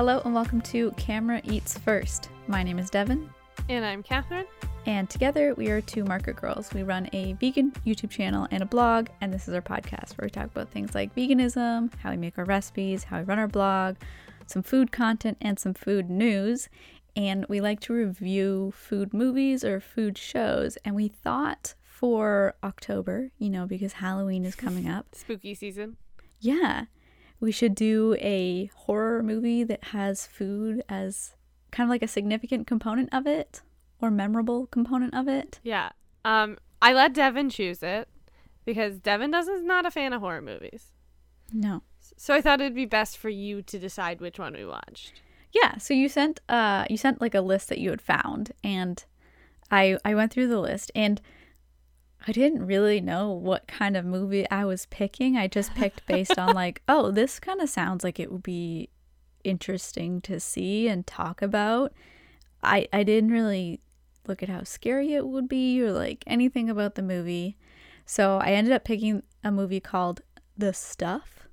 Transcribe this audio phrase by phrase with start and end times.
[0.00, 2.30] Hello and welcome to Camera Eats First.
[2.48, 3.28] My name is Devin,
[3.68, 4.46] And I'm Catherine.
[4.86, 6.72] and together we are two market girls.
[6.72, 10.24] We run a vegan YouTube channel and a blog, and this is our podcast where
[10.24, 13.46] we talk about things like veganism, how we make our recipes, how we run our
[13.46, 13.96] blog,
[14.46, 16.70] some food content, and some food news.
[17.14, 20.78] And we like to review food movies or food shows.
[20.82, 25.98] And we thought for October, you know, because Halloween is coming up, Spooky season.
[26.40, 26.86] yeah,
[27.40, 31.34] we should do a horror movie that has food as
[31.70, 33.62] kind of like a significant component of it
[34.00, 35.58] or memorable component of it.
[35.62, 35.90] Yeah.
[36.24, 38.08] Um, I let Devin choose it
[38.64, 40.92] because Devin doesn't not a fan of horror movies.
[41.52, 41.82] No.
[42.16, 45.22] So I thought it'd be best for you to decide which one we watched.
[45.52, 49.04] Yeah, so you sent uh you sent like a list that you had found and
[49.70, 51.20] I I went through the list and
[52.26, 55.36] I didn't really know what kind of movie I was picking.
[55.36, 58.90] I just picked based on like, oh, this kind of sounds like it would be
[59.42, 61.92] interesting to see and talk about.
[62.62, 63.80] I I didn't really
[64.26, 67.56] look at how scary it would be or like anything about the movie.
[68.04, 70.20] So I ended up picking a movie called
[70.58, 71.48] The Stuff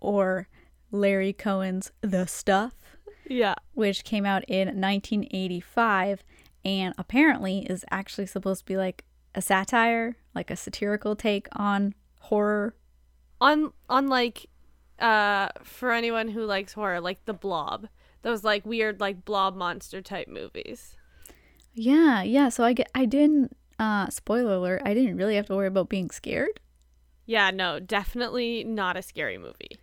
[0.00, 0.46] or
[0.90, 2.74] Larry Cohen's The Stuff
[3.26, 3.54] Yeah.
[3.72, 6.22] which came out in 1985
[6.64, 11.94] and apparently is actually supposed to be like a satire, like a satirical take on
[12.18, 12.74] horror.
[13.40, 14.46] On on like
[14.98, 17.88] uh for anyone who likes horror, like The Blob.
[18.22, 20.96] Those like weird like blob monster type movies.
[21.72, 25.54] Yeah, yeah, so I get I didn't uh spoiler alert, I didn't really have to
[25.56, 26.60] worry about being scared.
[27.26, 29.78] Yeah, no, definitely not a scary movie.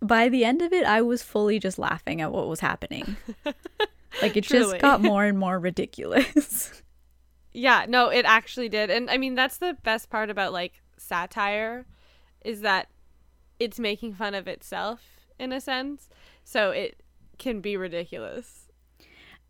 [0.00, 3.16] By the end of it, I was fully just laughing at what was happening.
[4.22, 4.70] like it Truly.
[4.72, 6.82] just got more and more ridiculous.
[7.58, 8.88] Yeah, no, it actually did.
[8.88, 11.86] And I mean, that's the best part about like satire
[12.44, 12.88] is that
[13.58, 15.00] it's making fun of itself
[15.40, 16.08] in a sense.
[16.44, 17.02] So it
[17.36, 18.68] can be ridiculous.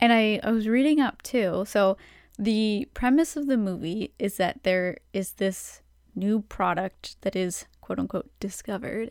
[0.01, 1.65] And I, I was reading up too.
[1.67, 1.99] So
[2.39, 5.83] the premise of the movie is that there is this
[6.15, 9.11] new product that is quote unquote discovered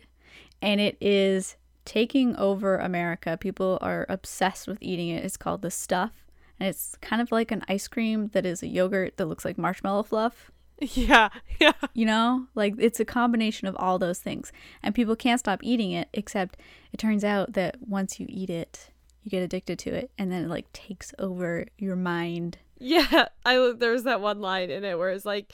[0.60, 1.56] and it is
[1.86, 3.38] taking over America.
[3.40, 5.24] People are obsessed with eating it.
[5.24, 6.27] It's called the stuff.
[6.60, 9.58] And it's kind of like an ice cream that is a yogurt that looks like
[9.58, 10.52] marshmallow fluff.
[10.80, 11.30] Yeah,
[11.60, 11.74] yeah.
[11.94, 14.52] You know, like it's a combination of all those things.
[14.84, 16.58] And people can't stop eating it, except
[16.92, 18.90] it turns out that once you eat it,
[19.24, 20.12] you get addicted to it.
[20.18, 22.58] And then it like takes over your mind.
[22.80, 25.52] Yeah, I there was that one line in it where it's like,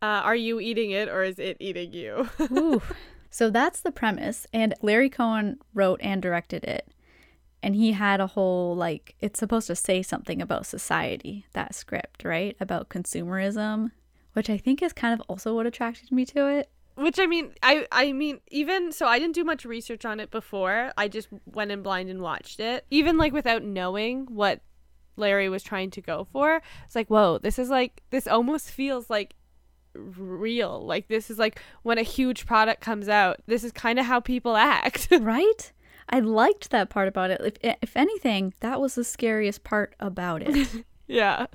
[0.00, 2.30] uh, "Are you eating it or is it eating you?"
[3.32, 4.46] So that's the premise.
[4.52, 6.86] And Larry Cohen wrote and directed it.
[7.62, 12.24] And he had a whole, like, it's supposed to say something about society, that script,
[12.24, 12.56] right?
[12.58, 13.92] About consumerism,
[14.32, 16.68] which I think is kind of also what attracted me to it.
[16.94, 20.30] Which I mean, I I mean, even so, I didn't do much research on it
[20.30, 20.92] before.
[20.96, 24.60] I just went in blind and watched it, even like without knowing what
[25.16, 26.60] Larry was trying to go for.
[26.84, 29.34] It's like, whoa, this is like this almost feels like
[29.94, 30.84] real.
[30.84, 33.40] Like this is like when a huge product comes out.
[33.46, 35.08] This is kind of how people act.
[35.20, 35.72] right?
[36.12, 37.58] I liked that part about it.
[37.62, 40.84] If, if anything, that was the scariest part about it.
[41.08, 41.46] yeah,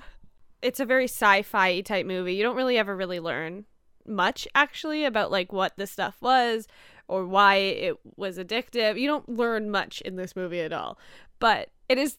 [0.60, 2.34] it's a very sci-fi type movie.
[2.34, 3.66] You don't really ever really learn
[4.04, 6.66] much actually about like what this stuff was
[7.06, 9.00] or why it was addictive.
[9.00, 10.98] You don't learn much in this movie at all.
[11.38, 12.18] But it is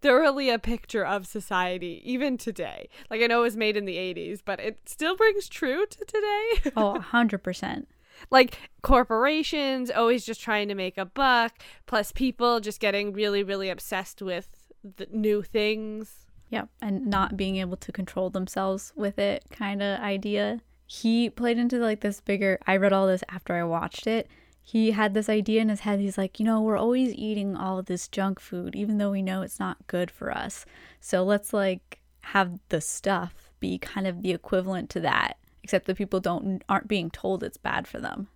[0.00, 2.88] thoroughly a picture of society even today.
[3.10, 5.98] Like I know it was made in the 80s, but it still brings true to
[6.04, 6.72] today.
[6.76, 7.86] oh, 100%.
[8.30, 11.54] Like corporations always just trying to make a buck,
[11.86, 14.48] plus people just getting really really obsessed with
[14.82, 16.26] the new things.
[16.50, 16.68] Yep.
[16.82, 20.60] And not being able to control themselves with it kind of idea.
[20.86, 24.28] He played into like this bigger, I read all this after I watched it.
[24.60, 26.00] He had this idea in his head.
[26.00, 29.22] He's like, you know, we're always eating all of this junk food, even though we
[29.22, 30.66] know it's not good for us.
[31.00, 35.38] So let's like have the stuff be kind of the equivalent to that,
[35.70, 38.26] except that people don't aren't being told it's bad for them.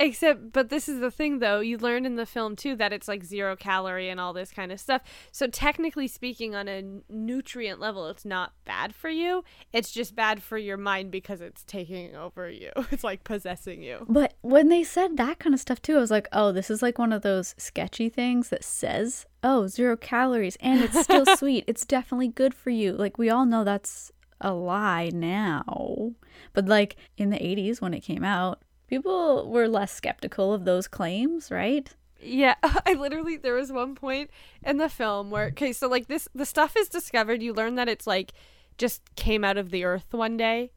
[0.00, 3.08] Except, but this is the thing though, you learn in the film too that it's
[3.08, 5.02] like zero calorie and all this kind of stuff.
[5.32, 9.44] So, technically speaking, on a nutrient level, it's not bad for you.
[9.72, 14.06] It's just bad for your mind because it's taking over you, it's like possessing you.
[14.08, 16.80] But when they said that kind of stuff too, I was like, oh, this is
[16.80, 21.64] like one of those sketchy things that says, oh, zero calories and it's still sweet.
[21.66, 22.92] It's definitely good for you.
[22.92, 26.12] Like, we all know that's a lie now.
[26.52, 30.88] But like in the 80s when it came out, people were less skeptical of those
[30.88, 31.88] claims, right?
[32.20, 32.54] Yeah,
[32.86, 34.30] I literally there was one point
[34.64, 37.88] in the film where okay, so like this the stuff is discovered, you learn that
[37.88, 38.32] it's like
[38.76, 40.72] just came out of the earth one day.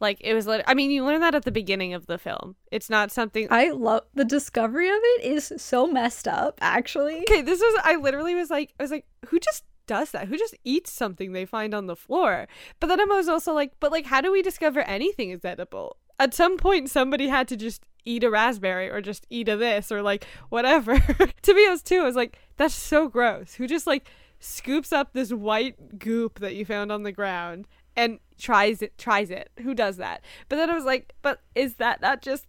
[0.00, 0.46] Like it was.
[0.46, 2.54] Lit- I mean, you learn that at the beginning of the film.
[2.70, 3.48] It's not something.
[3.50, 7.18] I love the discovery of it is so messed up, actually.
[7.22, 7.80] okay, this was.
[7.82, 10.28] I literally was like, I was like, who just does that?
[10.28, 12.46] Who just eats something they find on the floor?
[12.78, 15.96] But then I was also like, but like, how do we discover anything is edible?
[16.20, 19.90] At some point, somebody had to just eat a raspberry or just eat a this
[19.90, 20.98] or like whatever.
[21.42, 22.02] to I was too.
[22.02, 23.54] I was like, that's so gross.
[23.54, 24.08] Who just like
[24.38, 29.30] scoops up this white goop that you found on the ground and tries it tries
[29.30, 32.46] it who does that but then i was like but is that not just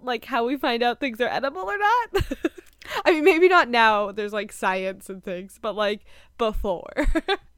[0.00, 2.24] like how we find out things are edible or not
[3.04, 6.04] i mean maybe not now there's like science and things but like
[6.38, 6.92] before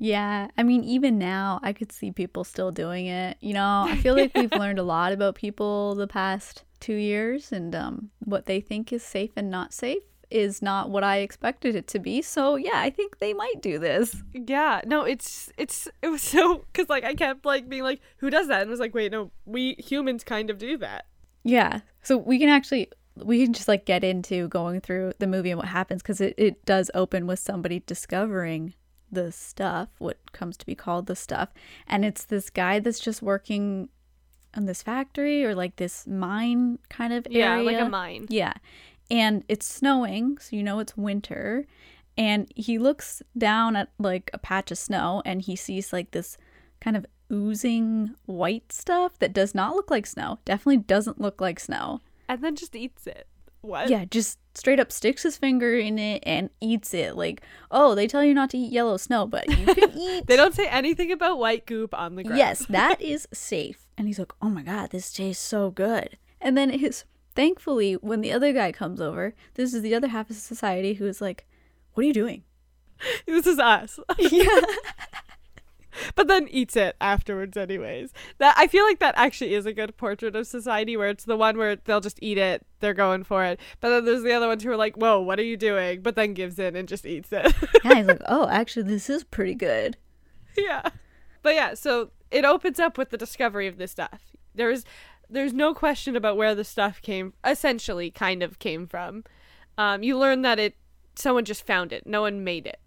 [0.01, 3.37] Yeah, I mean, even now, I could see people still doing it.
[3.41, 7.51] You know, I feel like we've learned a lot about people the past two years,
[7.51, 11.75] and um, what they think is safe and not safe is not what I expected
[11.75, 12.23] it to be.
[12.23, 14.23] So, yeah, I think they might do this.
[14.33, 18.31] yeah no it's it's it was so because like i kept like being like who
[18.31, 21.07] does that and I was like wait no we humans kind of do that
[21.43, 22.89] Yeah, so we can actually.
[23.25, 26.35] We can just like get into going through the movie and what happens because it,
[26.37, 28.75] it does open with somebody discovering
[29.11, 31.51] the stuff, what comes to be called the stuff.
[31.87, 33.89] And it's this guy that's just working
[34.55, 37.39] on this factory or like this mine kind of area.
[37.39, 38.55] yeah like a mine Yeah.
[39.11, 41.67] And it's snowing, so you know it's winter.
[42.19, 46.37] And he looks down at like a patch of snow and he sees like this
[46.81, 50.39] kind of oozing white stuff that does not look like snow.
[50.45, 52.01] Definitely doesn't look like snow.
[52.29, 53.27] And then just eats it
[53.61, 57.17] what Yeah, just straight up sticks his finger in it and eats it.
[57.17, 60.27] Like, oh, they tell you not to eat yellow snow, but you can eat.
[60.27, 63.87] they don't say anything about white goop on the ground Yes, that is safe.
[63.97, 66.19] And he's like, oh my God, this tastes so good.
[66.41, 67.05] And then his,
[67.35, 71.07] thankfully, when the other guy comes over, this is the other half of society who
[71.07, 71.47] is like,
[71.95, 72.45] what are you doing?
[73.27, 74.61] this is us Yeah.
[76.15, 78.13] but then eats it afterwards anyways.
[78.39, 81.37] That i feel like that actually is a good portrait of society where it's the
[81.37, 84.47] one where they'll just eat it they're going for it but then there's the other
[84.49, 86.01] ones who are like whoa what are you doing?
[86.03, 87.55] but then gives in and just eats it.
[87.85, 89.97] Yeah, he's like, oh, actually, this is pretty good.
[90.57, 90.83] yeah.
[91.43, 94.37] But yeah so it opens up with the discovery of this stuff.
[94.55, 94.85] There's
[95.31, 99.25] there's no question about where the stuff came essentially kind of came from.
[99.77, 100.77] Um, you learn that it
[101.15, 102.07] someone just found it.
[102.07, 102.81] No one made it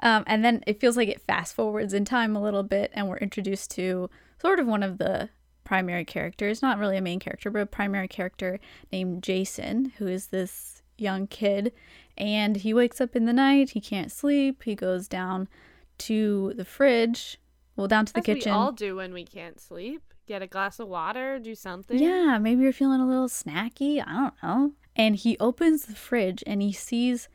[0.00, 3.08] Um, and then it feels like it fast forwards in time a little bit, and
[3.08, 4.10] we're introduced to
[4.40, 5.30] sort of one of the
[5.64, 8.60] primary characters, not really a main character, but a primary character
[8.92, 11.72] named Jason, who is this young kid.
[12.16, 15.48] And he wakes up in the night, he can't sleep, he goes down
[15.98, 17.38] to the fridge,
[17.74, 18.52] well, down to the As kitchen.
[18.52, 22.38] we all do when we can't sleep get a glass of water do something Yeah,
[22.38, 24.02] maybe you're feeling a little snacky.
[24.04, 24.72] I don't know.
[24.94, 27.28] And he opens the fridge and he sees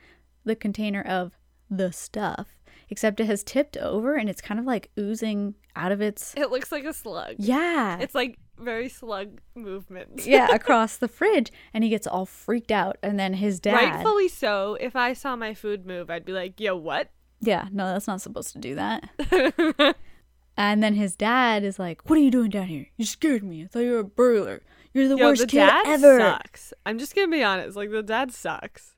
[0.44, 1.32] the container of
[1.72, 2.60] the stuff,
[2.90, 6.36] except it has tipped over and it's kind of like oozing out of its.
[6.36, 7.36] It looks like a slug.
[7.40, 7.98] Yeah.
[8.00, 10.22] It's like very slug movement.
[10.26, 11.52] yeah, across the fridge.
[11.74, 12.98] And he gets all freaked out.
[13.02, 13.74] And then his dad.
[13.74, 14.78] Rightfully so.
[14.80, 17.10] If I saw my food move, I'd be like, yo, what?
[17.40, 19.96] Yeah, no, that's not supposed to do that.
[20.58, 22.88] and then his dad is like, What are you doing down here?
[22.98, 23.64] You scared me.
[23.64, 24.62] I thought you were a burglar.
[24.94, 26.20] You're the yo, worst the kid dad ever.
[26.20, 26.74] sucks.
[26.86, 27.76] I'm just gonna be honest.
[27.76, 28.96] Like, the dad sucks.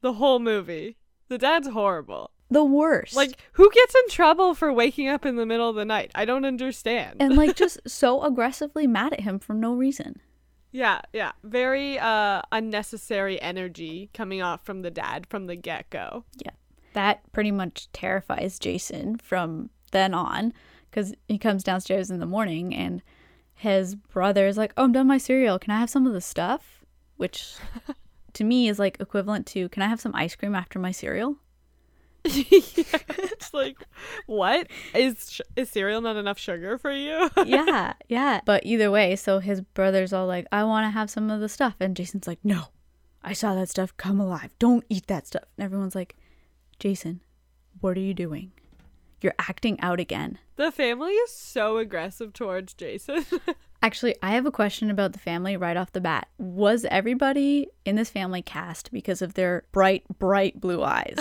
[0.00, 0.96] The whole movie.
[1.28, 2.30] The dad's horrible.
[2.50, 3.16] The worst.
[3.16, 6.10] Like, who gets in trouble for waking up in the middle of the night?
[6.14, 7.16] I don't understand.
[7.20, 10.20] and like just so aggressively mad at him for no reason.
[10.70, 11.32] yeah, yeah.
[11.42, 16.24] Very uh unnecessary energy coming off from the dad from the get go.
[16.44, 16.52] Yeah.
[16.92, 20.52] That pretty much terrifies Jason from then on
[20.90, 23.02] because he comes downstairs in the morning and
[23.54, 25.58] his brother is like, Oh, I'm done my cereal.
[25.58, 26.84] Can I have some of the stuff?
[27.16, 27.54] Which
[28.34, 31.36] to me is like equivalent to, Can I have some ice cream after my cereal?
[32.24, 33.76] yeah, it's like,
[34.26, 37.28] what is sh- is cereal not enough sugar for you?
[37.44, 38.40] yeah, yeah.
[38.46, 41.50] But either way, so his brother's all like, I want to have some of the
[41.50, 41.74] stuff.
[41.80, 42.68] And Jason's like, No,
[43.22, 44.54] I saw that stuff come alive.
[44.58, 45.44] Don't eat that stuff.
[45.58, 46.16] And everyone's like,
[46.78, 47.20] Jason,
[47.80, 48.52] what are you doing?
[49.20, 50.38] You're acting out again.
[50.56, 53.24] the family is so aggressive towards Jason.
[53.84, 56.28] Actually, I have a question about the family right off the bat.
[56.38, 61.16] Was everybody in this family cast because of their bright, bright blue eyes?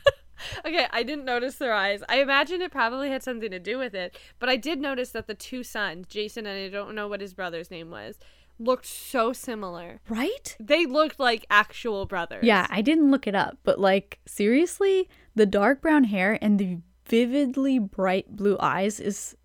[0.64, 2.02] okay, I didn't notice their eyes.
[2.08, 5.26] I imagine it probably had something to do with it, but I did notice that
[5.26, 8.18] the two sons, Jason and I don't know what his brother's name was,
[8.58, 10.00] looked so similar.
[10.08, 10.56] right?
[10.58, 12.44] They looked like actual brothers.
[12.44, 16.78] Yeah, I didn't look it up, but like, seriously, the dark brown hair and the
[17.04, 19.36] vividly bright blue eyes is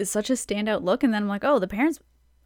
[0.00, 2.00] is such a standout look and then I'm like, "Oh, the parents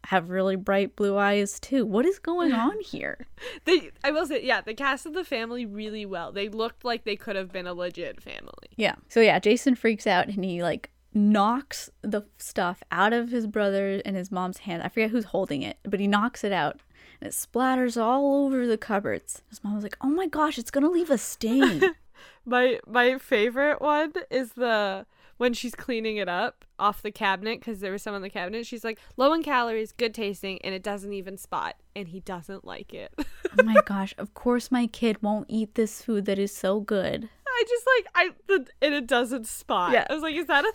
[0.05, 1.85] have really bright blue eyes too.
[1.85, 3.27] What is going on here?"
[3.65, 6.31] They I will say, yeah, they casted the family really well.
[6.31, 8.69] They looked like they could have been a legit family.
[8.75, 8.95] Yeah.
[9.09, 14.01] So yeah, Jason freaks out and he like knocks the stuff out of his brother
[14.03, 14.83] and his mom's hand.
[14.83, 16.81] I forget who's holding it, but he knocks it out
[17.21, 19.41] and it splatters all over the cupboards.
[19.49, 21.81] His mom was like, "Oh my gosh, it's gonna leave a stain."
[22.45, 25.05] My my favorite one is the
[25.37, 28.65] when she's cleaning it up off the cabinet because there was some on the cabinet.
[28.65, 32.65] She's like low in calories, good tasting, and it doesn't even spot, and he doesn't
[32.65, 33.13] like it.
[33.17, 37.29] oh my gosh, of course my kid won't eat this food that is so good.
[37.47, 39.93] I just like I the, and it doesn't spot.
[39.93, 40.05] Yeah.
[40.09, 40.73] I was like, is that a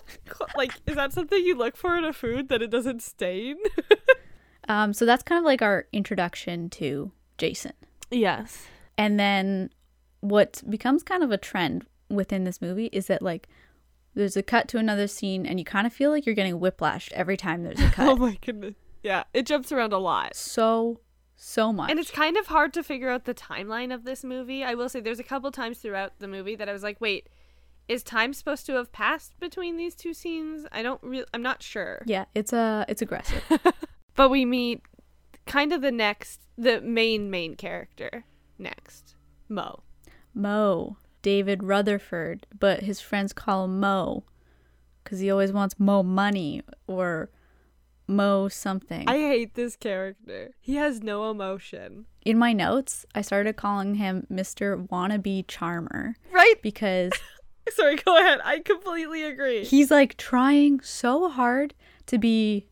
[0.57, 3.57] like is that something you look for in a food that it doesn't stain?
[4.69, 7.73] Um, so that's kind of like our introduction to Jason.
[8.11, 8.67] yes.
[8.97, 9.71] And then
[10.21, 13.49] what becomes kind of a trend within this movie is that like
[14.15, 17.13] there's a cut to another scene and you kind of feel like you're getting whiplashed
[17.13, 18.09] every time there's a cut.
[18.09, 18.75] Oh my goodness.
[19.03, 20.35] Yeah, it jumps around a lot.
[20.37, 21.01] so
[21.37, 21.91] so much.
[21.91, 24.63] And it's kind of hard to figure out the timeline of this movie.
[24.63, 27.31] I will say there's a couple times throughout the movie that I was like, wait,
[27.89, 30.67] is time supposed to have passed between these two scenes?
[30.71, 32.03] I don't really I'm not sure.
[32.07, 33.43] yeah, it's uh it's aggressive.
[34.17, 34.83] But we meet
[35.47, 38.25] kind of the next the main main character
[38.59, 39.15] next.
[39.49, 39.83] Mo.
[40.35, 44.25] Mo, David Rutherford, but his friends call him Mo
[45.05, 47.31] cuz he always wants Mo money or
[48.07, 49.09] Mo something.
[49.09, 50.51] I hate this character.
[50.61, 52.07] He has no emotion.
[52.25, 54.87] In my notes, I started calling him Mr.
[54.89, 56.57] Wannabe Charmer Right?
[56.63, 57.13] because
[57.71, 58.41] Sorry, go ahead.
[58.45, 59.65] I completely agree.
[59.65, 61.75] he's like trying so hard
[62.07, 62.67] to be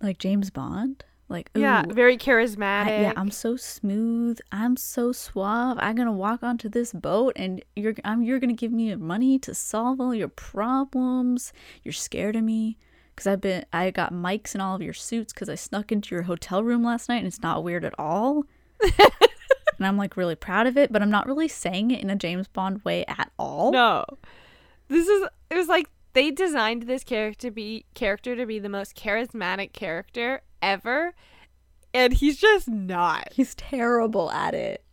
[0.00, 1.04] like James Bond.
[1.32, 3.02] Like, ooh, yeah, very I- charismatic.
[3.02, 4.38] yeah, I'm so smooth.
[4.52, 5.78] I'm so suave.
[5.80, 9.54] I'm gonna walk onto this boat, and you're I'm you're gonna give me money to
[9.54, 11.52] solve all your problems.
[11.82, 12.78] You're scared of me
[13.14, 16.14] because I've been I got mics in all of your suits because I snuck into
[16.14, 18.44] your hotel room last night, and it's not weird at all.
[18.82, 22.16] and I'm like really proud of it, but I'm not really saying it in a
[22.16, 23.72] James Bond way at all.
[23.72, 24.04] No.
[24.88, 28.68] This is it was like they designed this character to be character to be the
[28.68, 31.14] most charismatic character ever
[31.94, 33.32] and he's just not.
[33.32, 34.84] He's terrible at it.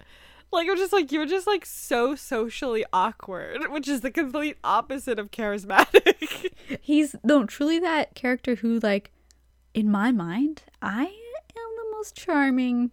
[0.51, 5.19] Like I'm just like you're just like so socially awkward, which is the complete opposite
[5.19, 6.47] of charismatic.
[6.81, 9.11] He's no truly that character who, like,
[9.75, 12.91] in my mind, I am the most charming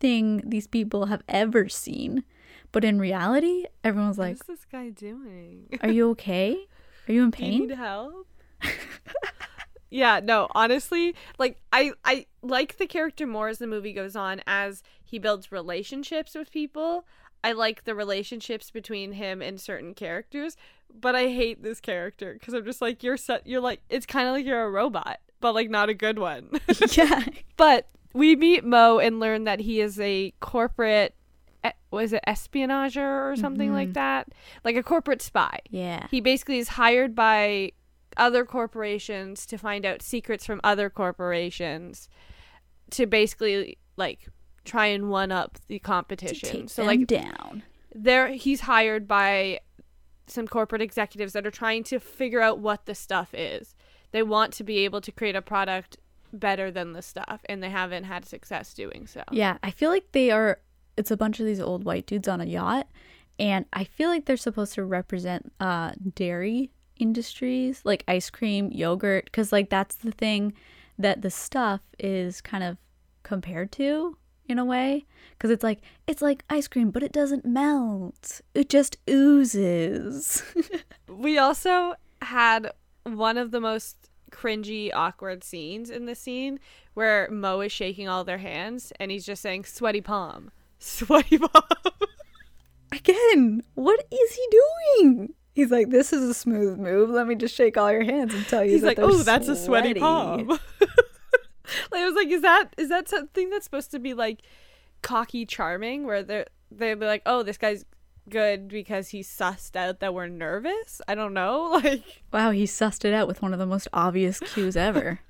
[0.00, 2.24] thing these people have ever seen.
[2.72, 5.78] But in reality, everyone's like, What's this guy doing?
[5.82, 6.66] Are you okay?
[7.08, 8.26] Are you in Do you need help?
[9.92, 14.42] yeah, no, honestly, like I I like the character more as the movie goes on
[14.46, 17.06] as he builds relationships with people.
[17.44, 20.56] I like the relationships between him and certain characters,
[20.92, 24.26] but I hate this character cuz I'm just like you're su- you're like it's kind
[24.26, 26.48] of like you're a robot, but like not a good one.
[26.92, 27.24] yeah.
[27.58, 31.14] but we meet Mo and learn that he is a corporate
[31.90, 33.94] was it espionager or something like mm-hmm.
[33.94, 34.28] that?
[34.64, 35.60] Like a corporate spy.
[35.70, 36.06] Yeah.
[36.10, 37.72] He basically is hired by
[38.16, 42.08] other corporations to find out secrets from other corporations
[42.90, 44.28] to basically like
[44.64, 46.48] try and one up the competition.
[46.48, 47.62] take so them like down.
[47.94, 49.60] there he's hired by
[50.26, 53.74] some corporate executives that are trying to figure out what the stuff is.
[54.12, 55.96] They want to be able to create a product
[56.32, 59.22] better than the stuff and they haven't had success doing so.
[59.30, 59.58] Yeah.
[59.62, 60.60] I feel like they are,
[60.96, 62.88] it's a bunch of these old white dudes on a yacht.
[63.38, 69.26] And I feel like they're supposed to represent uh, dairy industries, like ice cream, yogurt,
[69.26, 70.52] because, like, that's the thing
[70.98, 72.76] that the stuff is kind of
[73.22, 74.16] compared to
[74.48, 78.68] in a way because it's like it's like ice cream but it doesn't melt it
[78.68, 80.42] just oozes
[81.18, 82.72] We also had
[83.04, 83.96] one of the most
[84.30, 86.58] cringy, awkward scenes in the scene
[86.94, 90.50] where Mo is shaking all their hands and he's just saying sweaty palm.
[90.78, 91.62] Sweaty palm.
[92.92, 97.54] again what is he doing he's like this is a smooth move let me just
[97.54, 99.90] shake all your hands and tell you he's that like, they're "Oh, that's a sweaty
[99.90, 100.48] sweaty." palm."
[101.90, 104.40] like I was like, "Is that is that something that's supposed to be like
[105.02, 107.84] cocky charming where they're they'd be like, "Oh, this guy's
[108.28, 111.80] good because he's sussed out that we're nervous?" I don't know.
[111.84, 115.20] Like wow he sussed it out with one of the most obvious cues ever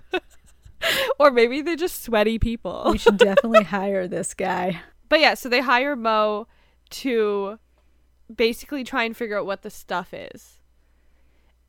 [1.19, 2.89] or maybe they're just sweaty people.
[2.91, 6.49] we should definitely hire this guy But yeah, so they hire Mo
[6.91, 7.59] to
[8.35, 10.59] basically try and figure out what the stuff is.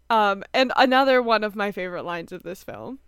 [0.10, 3.00] Um, and another one of my favorite lines of this film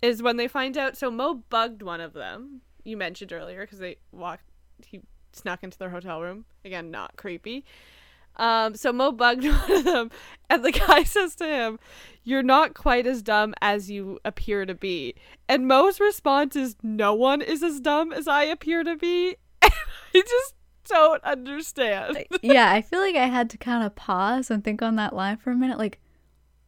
[0.00, 0.96] is when they find out.
[0.96, 2.60] So Mo bugged one of them.
[2.84, 4.44] You mentioned earlier because they walked.
[4.84, 5.00] He
[5.32, 6.90] snuck into their hotel room again.
[6.90, 7.64] Not creepy.
[8.36, 10.10] Um, so Mo bugged one of them,
[10.48, 11.78] and the guy says to him,
[12.24, 15.14] "You're not quite as dumb as you appear to be."
[15.48, 19.36] And Mo's response is, "No one is as dumb as I appear to be."
[20.14, 20.54] And I just
[20.92, 22.24] don't understand.
[22.42, 25.36] yeah i feel like i had to kind of pause and think on that line
[25.36, 25.98] for a minute like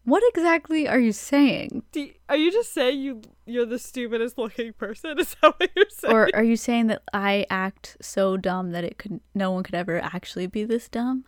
[0.05, 1.83] What exactly are you saying?
[1.93, 5.19] Do, are you just saying you you're the stupidest looking person?
[5.23, 6.15] Is that what you're saying?
[6.15, 9.75] Or are you saying that I act so dumb that it could no one could
[9.75, 11.25] ever actually be this dumb?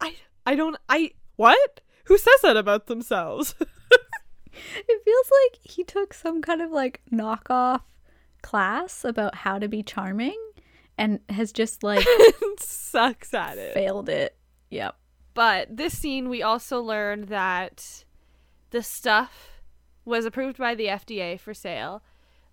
[0.00, 1.80] I I don't I what?
[2.04, 3.54] Who says that about themselves?
[4.52, 7.80] It feels like he took some kind of like knockoff
[8.42, 10.36] class about how to be charming
[11.00, 12.06] and has just like
[12.58, 13.72] Sucks at it.
[13.72, 14.36] failed it.
[14.70, 14.94] Yep.
[15.32, 18.04] But this scene, we also learned that
[18.70, 19.62] the stuff
[20.04, 22.02] was approved by the FDA for sale,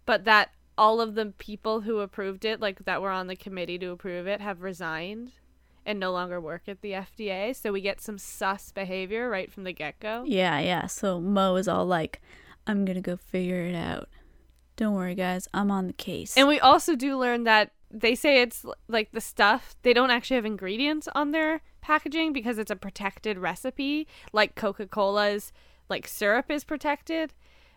[0.05, 3.77] but that all of the people who approved it, like that were on the committee
[3.79, 5.33] to approve it, have resigned
[5.85, 7.53] and no longer work at the FDA.
[7.53, 10.23] So we get some sus behavior right from the get go.
[10.25, 10.87] Yeah, yeah.
[10.87, 12.21] So Mo is all like,
[12.65, 14.07] I'm gonna go figure it out.
[14.77, 15.47] Don't worry, guys.
[15.53, 16.37] I'm on the case.
[16.37, 20.35] And we also do learn that they say it's like the stuff, they don't actually
[20.35, 25.51] have ingredients on their packaging because it's a protected recipe, like Coca Cola's
[25.89, 27.33] like syrup is protected.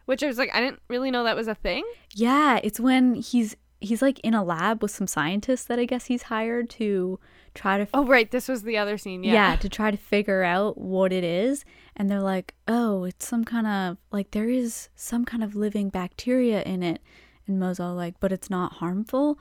[0.07, 1.85] Which I was like, I didn't really know that was a thing.
[2.15, 6.07] yeah, it's when he's he's like in a lab with some scientists that I guess
[6.07, 7.19] he's hired to
[7.55, 8.31] try to Oh, right.
[8.31, 9.23] This was the other scene.
[9.25, 9.33] yeah.
[9.53, 9.57] Yeah.
[9.57, 11.65] to try to figure out what it is
[11.97, 15.89] and they're like oh it's some kind of like there is some kind of living
[15.89, 17.01] bacteria in it
[17.47, 19.39] and mo's all like but it's not harmful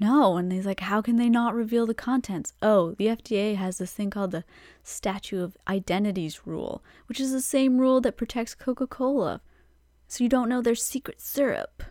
[0.00, 3.78] no and he's like how can they not reveal the contents oh the fda has
[3.78, 4.44] this thing called the
[4.82, 9.40] statute of identities rule which is the same rule that protects coca-cola
[10.08, 11.82] so you don't know their secret syrup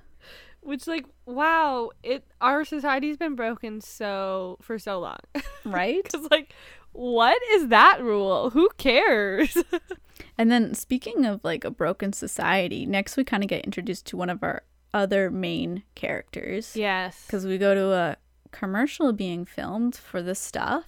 [0.61, 5.19] Which, like, wow, it our society's been broken so for so long.
[5.63, 6.53] right Because, like,
[6.91, 8.49] what is that rule?
[8.49, 9.57] Who cares?
[10.37, 14.17] And then speaking of like a broken society, next we kind of get introduced to
[14.17, 16.75] one of our other main characters.
[16.75, 17.23] yes.
[17.25, 18.17] Because we go to a
[18.51, 20.85] commercial being filmed for this stuff.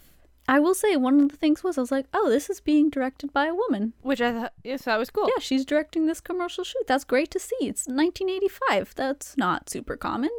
[0.48, 2.90] I will say one of the things was I was like, oh, this is being
[2.90, 3.94] directed by a woman.
[4.02, 5.28] Which I thought, yes, that was cool.
[5.28, 6.88] Yeah, she's directing this commercial shoot.
[6.88, 7.56] That's great to see.
[7.62, 8.96] It's 1985.
[8.96, 10.32] That's not super common.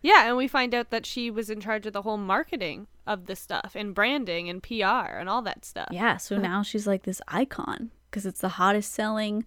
[0.00, 3.26] Yeah, and we find out that she was in charge of the whole marketing of
[3.26, 5.88] the stuff and branding and PR and all that stuff.
[5.90, 9.44] Yeah, so now she's like this icon because it's the hottest selling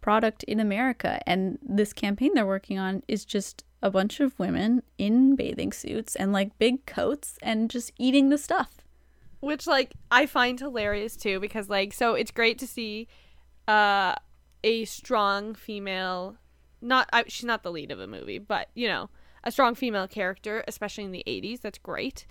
[0.00, 1.20] product in America.
[1.26, 6.16] And this campaign they're working on is just a bunch of women in bathing suits
[6.16, 8.78] and like big coats and just eating the stuff.
[9.40, 13.06] which like I find hilarious too because like so it's great to see
[13.68, 14.14] uh
[14.64, 16.36] a strong female
[16.80, 19.10] not I, she's not the lead of a movie but you know
[19.44, 22.26] a strong female character especially in the 80s that's great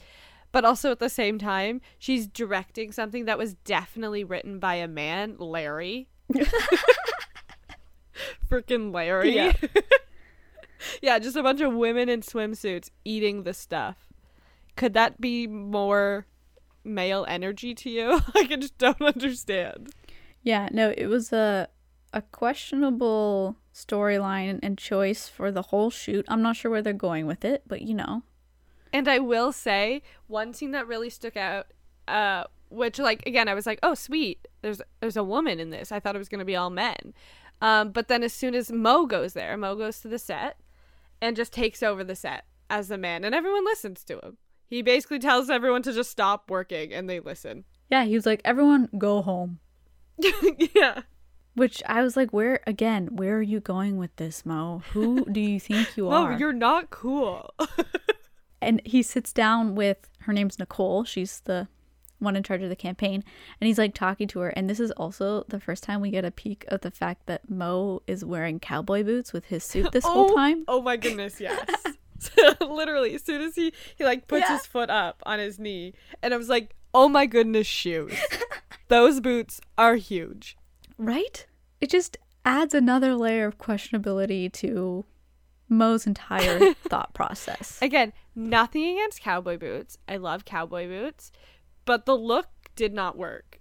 [0.52, 4.88] but also at the same time she's directing something that was definitely written by a
[4.88, 6.10] man Larry
[8.50, 9.54] freaking Larry Yeah.
[11.02, 14.08] yeah just a bunch of women in swimsuits eating the stuff
[14.78, 16.26] could that be more
[16.86, 18.12] male energy to you?
[18.36, 19.90] like, I just don't understand.
[20.42, 21.68] Yeah, no, it was a
[22.14, 26.26] a questionable storyline and choice for the whole shoot.
[26.30, 28.24] I'm not sure where they're going with it, but you know.
[28.94, 31.68] And I will say one scene that really stuck out,
[32.08, 35.92] uh, which like again I was like, oh sweet, there's there's a woman in this.
[35.92, 37.14] I thought it was gonna be all men,
[37.62, 40.58] um, but then as soon as Mo goes there, Mo goes to the set,
[41.22, 44.38] and just takes over the set as the man, and everyone listens to him.
[44.70, 47.64] He basically tells everyone to just stop working, and they listen.
[47.90, 49.60] Yeah, he was like, everyone go home.
[50.76, 51.02] yeah.
[51.56, 54.84] Which I was like, where again, where are you going with this, Mo?
[54.92, 56.38] Who do you think you Mo, are?
[56.38, 57.52] you're not cool.
[58.62, 61.04] and he sits down with her name's Nicole.
[61.04, 61.68] She's the
[62.20, 63.24] one in charge of the campaign,
[63.62, 64.50] and he's like talking to her.
[64.50, 67.50] And this is also the first time we get a peek of the fact that
[67.50, 70.64] Mo is wearing cowboy boots with his suit this whole Oh, time.
[70.68, 71.68] Oh my goodness, yes.
[72.62, 74.58] Literally, as soon as he he like puts Yeah.
[74.58, 78.14] his foot up on his knee, and I was like, "Oh my goodness, shoes!
[78.88, 80.58] Those boots are huge."
[80.98, 81.46] Right?
[81.80, 85.06] It just adds another layer of questionability to
[85.70, 87.78] Mo's entire thought process.
[87.84, 89.98] Again, nothing against cowboy boots.
[90.08, 91.32] I love cowboy boots,
[91.88, 93.60] but the look did not work.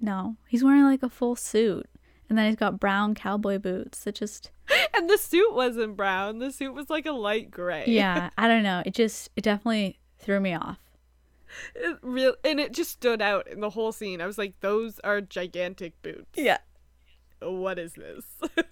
[0.00, 1.88] No, he's wearing like a full suit,
[2.28, 4.50] and then he's got brown cowboy boots that just
[4.94, 6.40] And the suit wasn't brown.
[6.40, 7.84] The suit was like a light gray.
[7.86, 8.82] yeah, I don't know.
[8.84, 10.78] It just it definitely threw me off.
[11.76, 14.20] It real and it just stood out in the whole scene.
[14.20, 16.58] I was like, "Those are gigantic boots." Yeah.
[17.40, 18.24] What is this?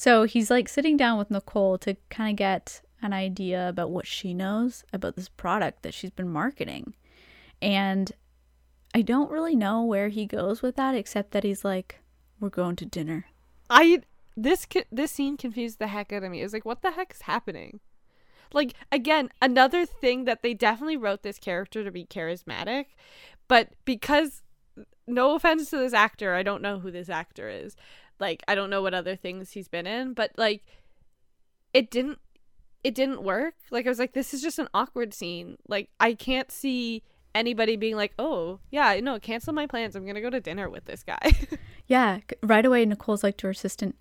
[0.00, 4.06] So he's like sitting down with Nicole to kind of get an idea about what
[4.06, 6.94] she knows about this product that she's been marketing.
[7.62, 8.12] And
[8.94, 12.00] I don't really know where he goes with that except that he's like,
[12.38, 13.26] we're going to dinner.
[13.68, 14.02] I
[14.36, 16.40] this this scene confused the heck out of me.
[16.40, 17.80] It was like, what the heck's happening?
[18.52, 22.86] Like again, another thing that they definitely wrote this character to be charismatic,
[23.46, 24.42] but because
[25.06, 27.76] no offense to this actor, I don't know who this actor is.
[28.18, 30.64] Like I don't know what other things he's been in, but like
[31.72, 32.18] it didn't
[32.82, 33.54] it didn't work.
[33.70, 35.56] Like I was like this is just an awkward scene.
[35.68, 37.02] Like I can't see
[37.34, 39.96] anybody being like, "Oh, yeah, no, cancel my plans.
[39.96, 41.32] I'm going to go to dinner with this guy."
[41.90, 43.96] Yeah, right away Nicole's like to her assistant,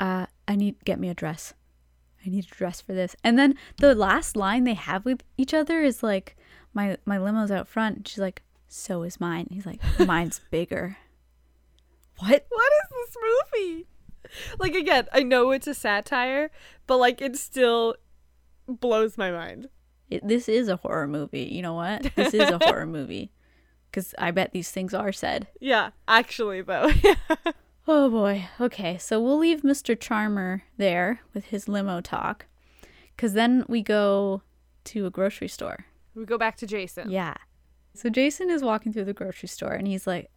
[0.00, 1.54] uh, I need get me a dress.
[2.26, 3.14] I need a dress for this.
[3.22, 6.36] And then the last line they have with each other is like,
[6.74, 7.96] my my limo's out front.
[7.98, 9.46] And she's like, so is mine.
[9.52, 10.96] He's like, mine's bigger.
[12.18, 12.46] What?
[12.48, 13.86] what is this movie?
[14.58, 16.50] Like again, I know it's a satire,
[16.88, 17.94] but like it still
[18.66, 19.68] blows my mind.
[20.10, 21.44] It, this is a horror movie.
[21.44, 22.10] You know what?
[22.16, 23.30] This is a horror movie.
[23.90, 25.48] Because I bet these things are said.
[25.60, 26.90] Yeah, actually though.
[27.88, 28.46] Oh boy.
[28.60, 29.98] Okay, so we'll leave Mr.
[29.98, 32.46] Charmer there with his limo talk.
[33.16, 34.42] Because then we go
[34.84, 35.86] to a grocery store.
[36.14, 37.10] we go back to Jason.
[37.10, 37.34] Yeah.
[37.94, 40.30] So Jason is walking through the grocery store and he's like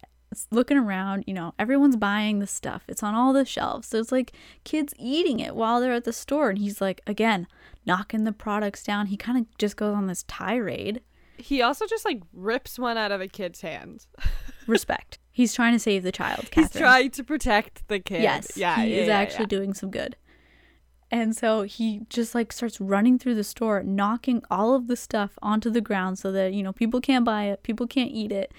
[0.50, 2.84] looking around, you know, everyone's buying the stuff.
[2.88, 3.88] It's on all the shelves.
[3.88, 4.32] So it's like
[4.64, 7.46] kids eating it while they're at the store and he's like again
[7.86, 9.06] knocking the products down.
[9.06, 11.02] He kind of just goes on this tirade.
[11.36, 14.06] He also just like rips one out of a kid's hand.
[14.66, 15.18] Respect.
[15.30, 18.22] He's trying to save the child, He's trying to protect the kid.
[18.22, 18.56] Yes.
[18.56, 18.80] Yeah.
[18.80, 19.48] He yeah, is yeah, actually yeah.
[19.48, 20.16] doing some good.
[21.10, 25.38] And so he just like starts running through the store, knocking all of the stuff
[25.42, 28.52] onto the ground so that, you know, people can't buy it, people can't eat it.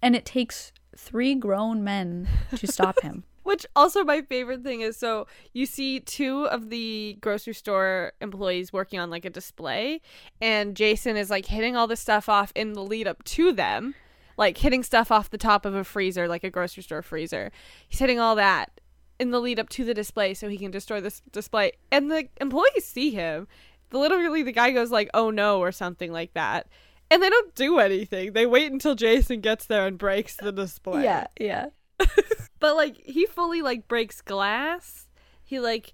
[0.00, 3.24] And it takes three grown men to stop him.
[3.42, 8.72] Which also my favorite thing is so you see two of the grocery store employees
[8.72, 10.02] working on like a display
[10.40, 13.94] and Jason is like hitting all this stuff off in the lead up to them,
[14.36, 17.50] like hitting stuff off the top of a freezer like a grocery store freezer.
[17.88, 18.80] He's hitting all that
[19.18, 22.28] in the lead up to the display so he can destroy this display and the
[22.40, 23.48] employees see him.
[23.90, 26.68] Literally the guy goes like, "Oh no" or something like that.
[27.12, 28.34] And they don't do anything.
[28.34, 31.02] They wait until Jason gets there and breaks the display.
[31.02, 31.26] yeah.
[31.40, 31.66] Yeah.
[32.60, 35.08] but like he fully like breaks glass.
[35.42, 35.92] He like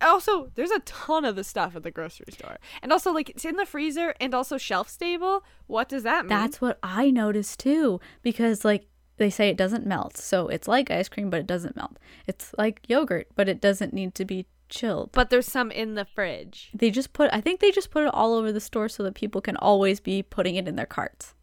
[0.00, 2.56] also there's a ton of the stuff at the grocery store.
[2.82, 5.44] And also like it's in the freezer and also shelf stable.
[5.66, 6.30] What does that mean?
[6.30, 8.00] That's what I noticed too.
[8.22, 10.16] Because like they say it doesn't melt.
[10.16, 11.98] So it's like ice cream, but it doesn't melt.
[12.26, 15.10] It's like yogurt, but it doesn't need to be chilled.
[15.12, 16.70] but there's some in the fridge.
[16.74, 19.14] They just put I think they just put it all over the store so that
[19.14, 21.34] people can always be putting it in their carts.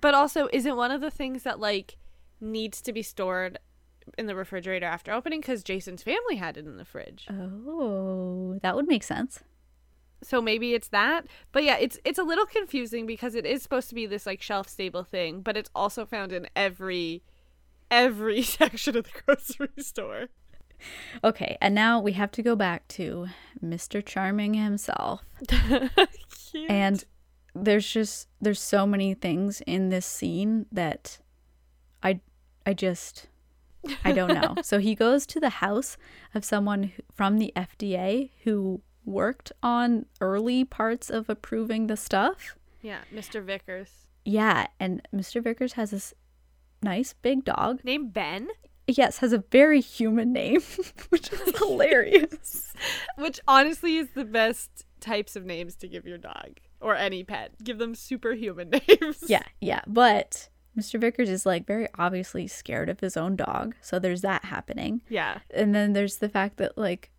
[0.00, 1.96] But also isn't one of the things that like
[2.40, 3.58] needs to be stored
[4.18, 7.26] in the refrigerator after opening cuz Jason's family had it in the fridge.
[7.30, 9.42] Oh, that would make sense.
[10.22, 13.88] so maybe it's that but yeah it's it's a little confusing because it is supposed
[13.90, 17.22] to be this like shelf stable thing but it's also found in every
[17.90, 20.26] every section of the grocery store
[21.24, 23.26] Okay, and now we have to go back to
[23.64, 24.04] Mr.
[24.04, 25.22] Charming himself.
[25.48, 26.70] Cute.
[26.70, 27.04] And
[27.54, 31.18] there's just there's so many things in this scene that
[32.02, 32.20] I
[32.66, 33.28] I just
[34.04, 34.56] I don't know.
[34.62, 35.96] so he goes to the house
[36.34, 42.56] of someone who, from the FDA who worked on early parts of approving the stuff.
[42.82, 45.40] yeah mr vickers Yeah, and Mr.
[45.42, 46.12] Vickers has this
[46.82, 47.80] nice big dog.
[47.84, 48.48] named ben
[48.88, 50.60] Yes, has a very human name,
[51.08, 52.72] which is hilarious.
[53.16, 57.52] which honestly is the best types of names to give your dog or any pet
[57.62, 59.82] give them superhuman names Yeah, yeah.
[59.86, 61.00] But Mr.
[61.00, 63.74] Vickers is like very obviously scared of his own dog.
[63.80, 65.00] So there's that happening.
[65.08, 67.10] yeah And then there's the fact that like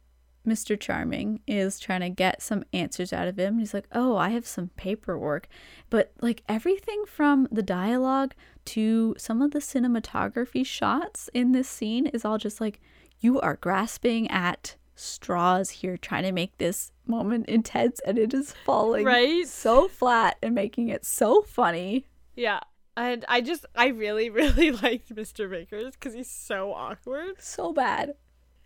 [0.48, 0.80] Mr.
[0.80, 3.60] Charming is trying to get some answers out of him.
[3.60, 5.48] He's like, "Oh, I have some paperwork."
[5.90, 8.34] But like everything from the dialogue
[8.66, 12.80] to some of the cinematography shots in this scene is all just like
[13.20, 18.54] you are grasping at straws here trying to make this moment intense and it is
[18.66, 19.48] falling Right?
[19.48, 22.08] so flat and making it so funny.
[22.36, 22.60] yeah
[22.98, 28.16] and i just i really really liked mr Baker's because he's so awkward So bad.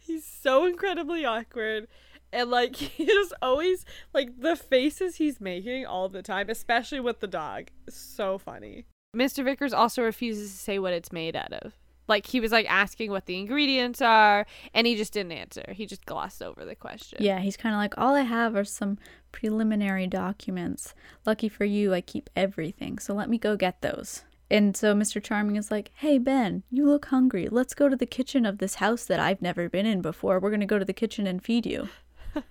[0.06, 1.88] He's so incredibly awkward.
[2.34, 7.20] And like he just always like the faces he's making all the time, especially with
[7.20, 7.70] the dog.
[7.90, 8.86] So funny.
[9.16, 9.44] Mr.
[9.44, 11.74] Vickers also refuses to say what it's made out of.
[12.08, 15.64] Like he was like asking what the ingredients are and he just didn't answer.
[15.72, 17.20] He just glossed over the question.
[17.22, 18.98] Yeah, he's kind of like, all I have are some
[19.32, 20.94] preliminary documents.
[21.26, 24.24] Lucky for you, I keep everything, so let me go get those.
[24.52, 25.24] And so Mr.
[25.24, 27.48] Charming is like, hey, Ben, you look hungry.
[27.50, 30.42] Let's go to the kitchen of this house that I've never been in before.
[30.42, 31.88] We're going to go to the kitchen and feed you.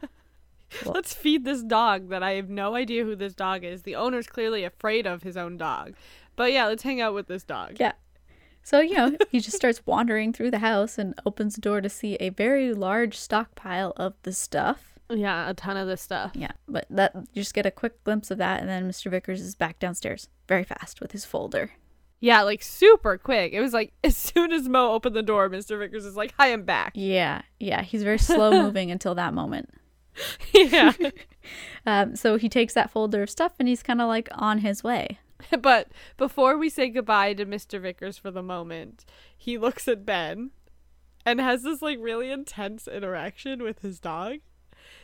[0.86, 3.82] Let's feed this dog that I have no idea who this dog is.
[3.82, 5.94] The owner's clearly afraid of his own dog.
[6.36, 7.76] But yeah, let's hang out with this dog.
[7.78, 7.92] Yeah.
[8.62, 11.88] So, you know, he just starts wandering through the house and opens the door to
[11.90, 14.98] see a very large stockpile of the stuff.
[15.10, 16.30] Yeah, a ton of this stuff.
[16.34, 19.10] Yeah, but that you just get a quick glimpse of that, and then Mr.
[19.10, 21.72] Vickers is back downstairs very fast with his folder.
[22.20, 23.52] Yeah, like super quick.
[23.52, 25.78] It was like as soon as Mo opened the door, Mr.
[25.78, 27.82] Vickers is like, "Hi, I'm back." Yeah, yeah.
[27.82, 29.70] He's very slow moving until that moment.
[30.54, 30.92] yeah.
[31.86, 34.84] Um, so he takes that folder of stuff and he's kind of like on his
[34.84, 35.18] way.
[35.62, 37.80] but before we say goodbye to Mr.
[37.80, 40.50] Vickers for the moment, he looks at Ben
[41.24, 44.40] and has this like really intense interaction with his dog.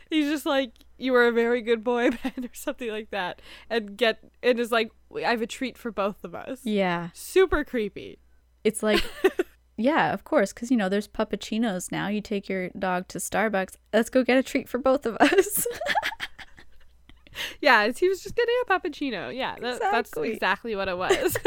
[0.09, 3.97] He's just like, "You were a very good boy, Ben," or something like that, and
[3.97, 7.09] get and is like, "I have a treat for both of us." Yeah.
[7.13, 8.19] Super creepy.
[8.63, 9.03] It's like,
[9.77, 12.07] yeah, of course, because you know there's puppuccinos now.
[12.07, 13.75] You take your dog to Starbucks.
[13.93, 15.65] Let's go get a treat for both of us.
[17.61, 19.35] Yeah, he was just getting a puppuccino.
[19.35, 20.31] Yeah, that, that's Exactly.
[20.33, 21.37] exactly what it was.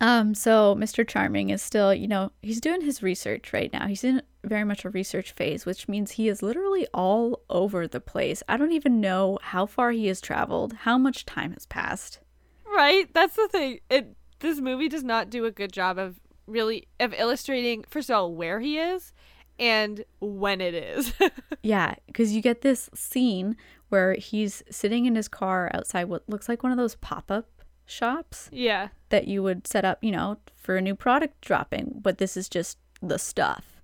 [0.00, 0.34] Um.
[0.34, 1.06] So Mr.
[1.06, 3.86] Charming is still, you know, he's doing his research right now.
[3.86, 8.00] He's in very much a research phase, which means he is literally all over the
[8.00, 8.42] place.
[8.48, 12.20] I don't even know how far he has traveled, how much time has passed.
[12.66, 13.12] right?
[13.14, 13.80] That's the thing.
[13.90, 18.14] It this movie does not do a good job of really of illustrating first of
[18.16, 19.12] all where he is
[19.58, 21.12] and when it is.
[21.62, 23.56] Yeah, because you get this scene
[23.88, 27.48] where he's sitting in his car outside what looks like one of those pop up
[27.86, 28.88] shops yeah.
[29.08, 32.48] that you would set up, you know, for a new product dropping, but this is
[32.48, 33.80] just the stuff.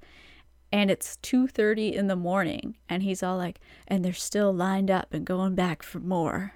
[0.72, 5.12] And it's 2:30 in the morning and he's all like, "And they're still lined up
[5.12, 6.54] and going back for more.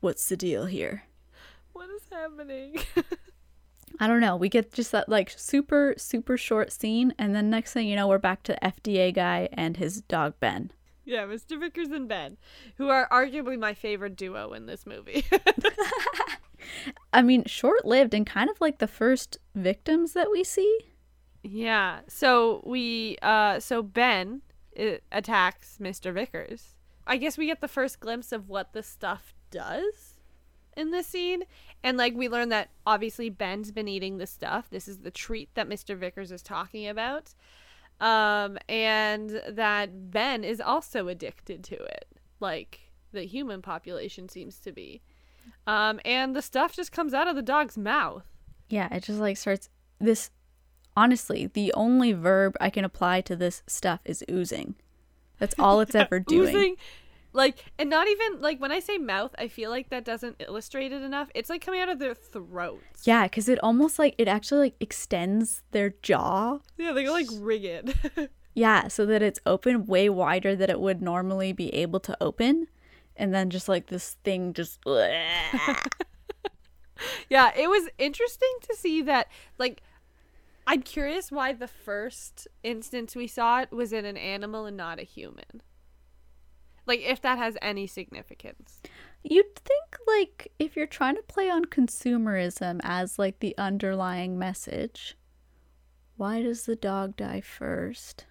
[0.00, 1.04] What's the deal here?"
[1.72, 2.76] What is happening?
[4.00, 4.34] I don't know.
[4.36, 8.08] We get just that like super super short scene and then next thing you know,
[8.08, 10.72] we're back to FDA guy and his dog Ben.
[11.04, 11.58] yeah, Mr.
[11.58, 12.36] Vickers and Ben,
[12.76, 15.24] who are arguably my favorite duo in this movie.
[17.12, 20.78] I mean, short-lived and kind of like the first victims that we see.
[21.42, 22.00] yeah.
[22.08, 24.42] So we uh so Ben
[24.78, 26.12] uh, attacks Mr.
[26.12, 26.74] Vickers.
[27.06, 30.18] I guess we get the first glimpse of what the stuff does
[30.76, 31.42] in this scene.
[31.82, 34.68] And like we learn that obviously Ben's been eating the stuff.
[34.70, 35.96] This is the treat that Mr.
[35.96, 37.34] Vickers is talking about.
[38.00, 42.06] Um and that Ben is also addicted to it.
[42.38, 42.80] Like
[43.12, 45.02] the human population seems to be.
[45.70, 48.24] Um and the stuff just comes out of the dog's mouth.
[48.68, 49.68] Yeah, it just like starts
[50.00, 50.30] this
[50.96, 54.74] honestly, the only verb I can apply to this stuff is oozing.
[55.38, 56.48] That's all it's ever doing.
[56.54, 56.76] Oozing,
[57.32, 60.92] like and not even like when I say mouth, I feel like that doesn't illustrate
[60.92, 61.30] it enough.
[61.34, 62.82] It's like coming out of their throat.
[63.04, 66.58] Yeah, cuz it almost like it actually like extends their jaw.
[66.76, 67.94] Yeah, they go like rigid.
[68.52, 72.66] Yeah, so that it's open way wider than it would normally be able to open.
[73.20, 74.80] And then just like this thing just
[77.28, 79.28] yeah, it was interesting to see that
[79.58, 79.82] like
[80.66, 84.98] I'm curious why the first instance we saw it was in an animal and not
[84.98, 85.60] a human.
[86.86, 88.80] Like if that has any significance.
[89.22, 95.14] You'd think like if you're trying to play on consumerism as like the underlying message,
[96.16, 98.24] why does the dog die first?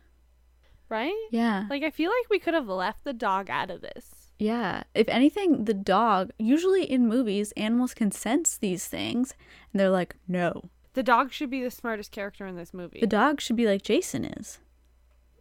[0.89, 1.27] Right?
[1.29, 1.67] Yeah.
[1.69, 4.18] Like I feel like we could have left the dog out of this.
[4.39, 4.83] Yeah.
[4.95, 9.35] If anything, the dog, usually in movies, animals can sense these things
[9.71, 10.69] and they're like, no.
[10.93, 12.99] The dog should be the smartest character in this movie.
[13.01, 14.59] The dog should be like Jason is.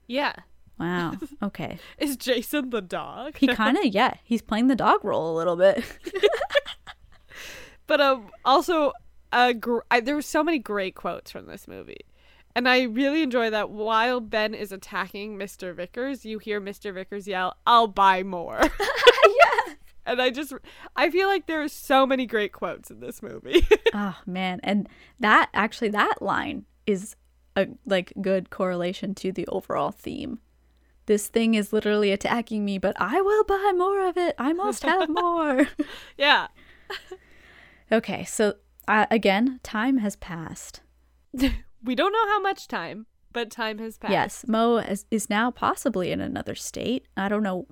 [0.07, 0.35] yeah.
[0.79, 1.15] Wow.
[1.43, 1.79] Okay.
[1.99, 3.37] Is Jason the dog?
[3.37, 5.83] He kind of, yeah, he's playing the dog role a little bit.
[7.87, 8.93] But um, also,
[9.33, 12.01] uh, gr- I, there were so many great quotes from this movie,
[12.59, 13.71] and I really enjoy that.
[13.71, 15.73] While Ben is attacking Mr.
[15.73, 16.93] Vickers, you hear Mr.
[16.93, 19.75] Vickers yell, "I'll buy more." yeah.
[20.05, 20.53] and I just,
[20.97, 23.65] I feel like there are so many great quotes in this movie.
[23.95, 24.61] Oh, man.
[24.65, 27.17] And that, actually, that line is
[27.57, 30.41] a like good correlation to the overall theme.
[31.07, 34.35] This thing is literally attacking me, but I will buy more of it.
[34.37, 35.69] I must have more.
[36.19, 36.49] yeah.
[37.93, 38.55] okay, so
[38.89, 40.83] uh, again, time has passed.
[41.83, 44.13] We don't know how much time, but time has passed.
[44.13, 47.07] Yes, Mo is, is now possibly in another state.
[47.17, 47.67] I don't know.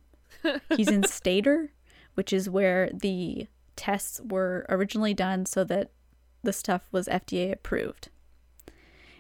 [0.77, 1.73] He's in Stater,
[2.15, 5.91] which is where the tests were originally done so that
[6.43, 8.09] the stuff was FDA approved.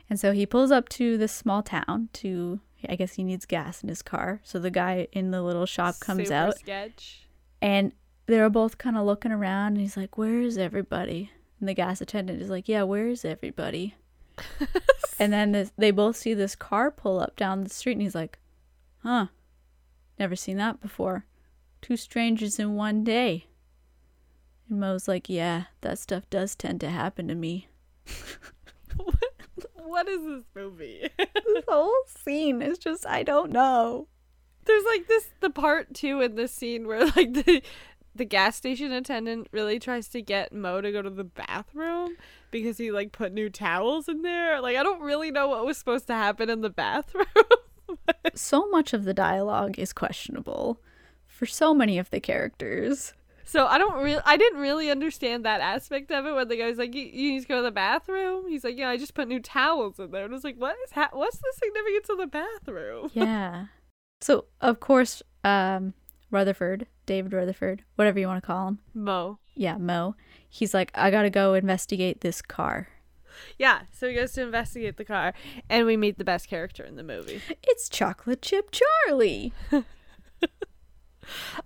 [0.09, 3.83] And so he pulls up to this small town to, I guess he needs gas
[3.83, 4.41] in his car.
[4.45, 7.27] So the guy in the little shop comes Super out Sketch.
[7.61, 7.93] and
[8.27, 11.31] they're both kind of looking around and he's like, Where is everybody?
[11.59, 13.95] And the gas attendant is like, Yeah, where is everybody?
[15.19, 18.15] and then this, they both see this car pull up down the street and he's
[18.15, 18.39] like,
[19.03, 19.27] Huh,
[20.19, 21.27] never seen that before.
[21.83, 23.47] Two strangers in one day.
[24.69, 27.69] And Mo's like, Yeah, that stuff does tend to happen to me.
[29.75, 31.09] what is this movie?
[31.47, 34.09] This whole scene is just, I don't know.
[34.65, 37.63] There's like this the part two in this scene where like the
[38.15, 42.17] the gas station attendant really tries to get Mo to go to the bathroom
[42.51, 44.61] because he like put new towels in there.
[44.61, 47.27] Like I don't really know what was supposed to happen in the bathroom.
[48.35, 50.81] so much of the dialogue is questionable
[51.27, 53.13] for so many of the characters.
[53.45, 56.79] So I don't really, I didn't really understand that aspect of it when the guy's
[56.79, 59.29] like, "You, you need to go to the bathroom." He's like, "Yeah, I just put
[59.29, 62.19] new towels in there." And I was like, "What is ha- What's the significance of
[62.19, 63.67] the bathroom?" Yeah.
[64.21, 65.95] So of course, um,
[66.33, 69.39] Rutherford, David Rutherford, whatever you want to call him, Mo.
[69.55, 70.17] yeah, Mo.
[70.49, 72.89] He's like, I gotta go investigate this car.
[73.59, 75.35] Yeah, so he goes to investigate the car,
[75.69, 77.43] and we meet the best character in the movie.
[77.63, 79.53] It's Chocolate Chip Charlie.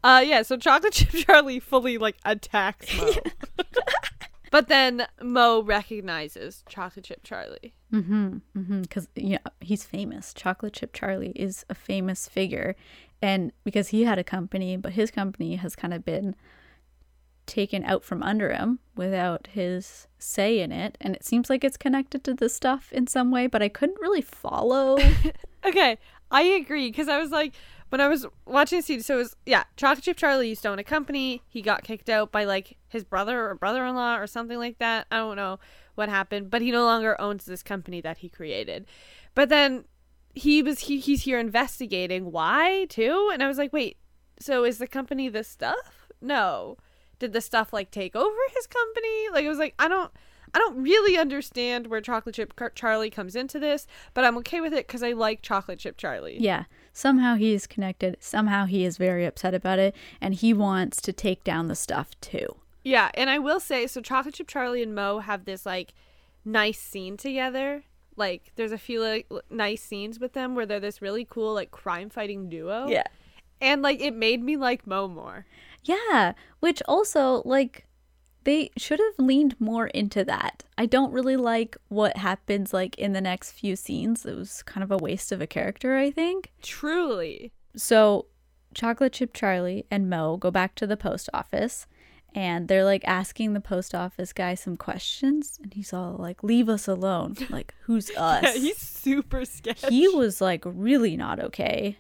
[0.03, 3.13] Uh, yeah, so Chocolate Chip Charlie fully like attacks Mo.
[4.51, 7.75] but then Mo recognizes Chocolate Chip Charlie.
[7.93, 8.39] Mm-hmm.
[8.57, 8.83] Mm-hmm.
[8.83, 10.33] Because yeah, he's famous.
[10.33, 12.75] Chocolate Chip Charlie is a famous figure,
[13.21, 16.35] and because he had a company, but his company has kind of been
[17.51, 21.77] taken out from under him without his say in it, and it seems like it's
[21.77, 24.99] connected to this stuff in some way, but I couldn't really follow.
[25.63, 25.99] Okay,
[26.31, 27.53] I agree because I was like,
[27.91, 30.71] when I was watching the scene, so it was yeah, Chocolate Chip Charlie used to
[30.71, 31.43] own a company.
[31.49, 35.07] He got kicked out by like his brother or brother-in-law or something like that.
[35.11, 35.59] I don't know
[35.97, 38.87] what happened, but he no longer owns this company that he created.
[39.35, 39.85] But then
[40.35, 43.99] he was he, he's here investigating why too, and I was like, wait,
[44.39, 46.09] so is the company the stuff?
[46.23, 46.79] No,
[47.21, 49.29] did the stuff like take over his company?
[49.33, 50.11] Like it was like I don't.
[50.53, 54.61] I don't really understand where Chocolate Chip Car- Charlie comes into this, but I'm okay
[54.61, 56.39] with it because I like Chocolate Chip Charlie.
[56.41, 58.17] yeah, somehow he is connected.
[58.19, 62.21] Somehow he is very upset about it, and he wants to take down the stuff
[62.21, 62.57] too.
[62.83, 65.95] Yeah, and I will say, so Chocolate Chip Charlie and Mo have this like
[66.45, 67.85] nice scene together.
[68.17, 71.71] Like, there's a few like nice scenes with them where they're this really cool like
[71.71, 72.89] crime fighting duo.
[72.89, 73.05] Yeah.
[73.61, 75.47] And like it made me like Mo more.
[75.83, 77.87] Yeah, which also like
[78.45, 80.65] they should have leaned more into that.
[80.79, 84.25] I don't really like what happens like in the next few scenes.
[84.25, 86.51] It was kind of a waste of a character, I think.
[86.63, 87.53] Truly.
[87.77, 88.27] So,
[88.75, 91.87] Chocolate Chip Charlie and Mo go back to the post office
[92.35, 96.69] and they're like asking the post office guy some questions and he's all like leave
[96.69, 97.35] us alone.
[97.51, 98.43] Like, who's us?
[98.43, 99.89] Yeah, he's super sketchy.
[99.89, 101.99] he was like really not okay.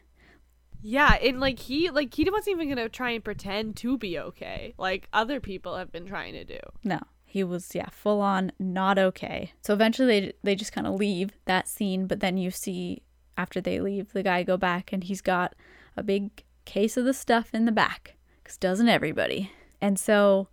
[0.83, 4.75] Yeah, and like he like he wasn't even gonna try and pretend to be okay,
[4.79, 6.59] like other people have been trying to do.
[6.85, 9.53] No, he was yeah, full on not okay.
[9.62, 13.03] So eventually they they just kind of leave that scene, but then you see
[13.37, 15.55] after they leave the guy go back and he's got
[15.97, 19.51] a big case of the stuff in the back cuz doesn't everybody.
[19.81, 20.49] And so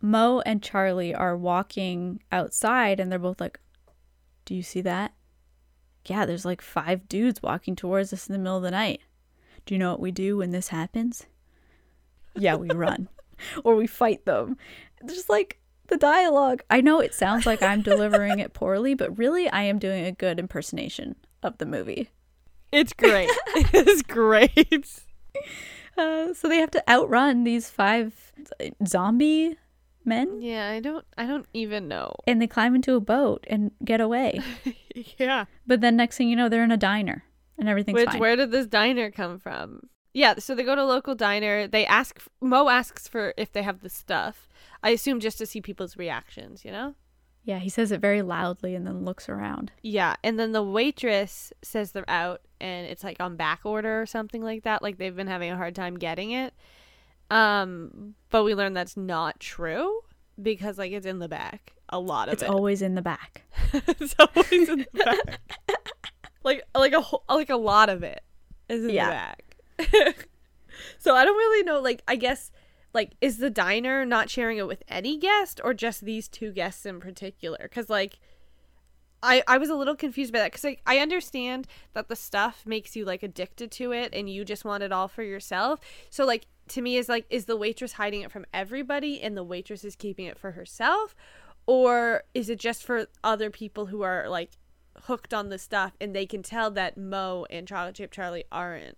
[0.00, 3.58] Mo and Charlie are walking outside and they're both like,
[4.44, 5.12] "Do you see that?"
[6.06, 9.00] Yeah, there's like five dudes walking towards us in the middle of the night.
[9.68, 11.26] Do you know what we do when this happens?
[12.34, 13.06] Yeah, we run
[13.64, 14.56] or we fight them.
[15.06, 16.62] Just like the dialogue.
[16.70, 20.12] I know it sounds like I'm delivering it poorly, but really I am doing a
[20.12, 22.08] good impersonation of the movie.
[22.72, 23.28] It's great.
[23.54, 25.02] it's great.
[25.98, 28.32] Uh, so they have to outrun these five
[28.86, 29.58] zombie
[30.02, 32.14] men Yeah, I don't I don't even know.
[32.26, 34.40] and they climb into a boat and get away.
[35.18, 35.44] yeah.
[35.66, 37.24] But then next thing you know, they're in a diner
[37.58, 38.20] and everything's Which fine.
[38.20, 39.88] where did this diner come from?
[40.14, 41.68] Yeah, so they go to a local diner.
[41.68, 44.48] They ask Mo asks for if they have the stuff.
[44.82, 46.94] I assume just to see people's reactions, you know?
[47.44, 49.72] yeah, he says it very loudly and then looks around.
[49.82, 54.06] Yeah, and then the waitress says they're out and it's like on back order or
[54.06, 56.52] something like that, like they've been having a hard time getting it.
[57.30, 60.00] Um, but we learn that's not true
[60.40, 61.72] because like it's in the back.
[61.88, 62.50] A lot of It's it.
[62.50, 63.44] always in the back.
[63.72, 65.40] it's always in the back.
[66.44, 68.22] like like a whole, like a lot of it
[68.68, 69.34] is in Yeah.
[69.76, 70.28] the back.
[70.98, 71.80] so I don't really know.
[71.80, 72.50] Like I guess
[72.94, 76.84] like is the diner not sharing it with any guest or just these two guests
[76.86, 77.58] in particular?
[77.62, 78.18] Because like.
[79.20, 82.62] I, I was a little confused by that because like, I understand that the stuff
[82.64, 85.80] makes you like addicted to it and you just want it all for yourself.
[86.08, 89.42] So like to me is like is the waitress hiding it from everybody and the
[89.42, 91.16] waitress is keeping it for herself
[91.66, 94.52] or is it just for other people who are like
[95.04, 98.96] hooked on the stuff and they can tell that Mo and Chocolate Chip Charlie aren't?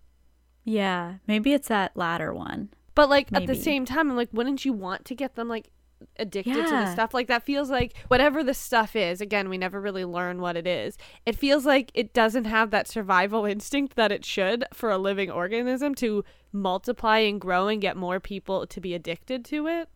[0.64, 2.70] Yeah, maybe it's that latter one.
[2.94, 5.70] But like at the same time, I'm like, wouldn't you want to get them like
[6.18, 7.14] addicted to the stuff?
[7.14, 9.20] Like that feels like whatever the stuff is.
[9.20, 10.98] Again, we never really learn what it is.
[11.24, 15.30] It feels like it doesn't have that survival instinct that it should for a living
[15.30, 19.88] organism to multiply and grow and get more people to be addicted to it.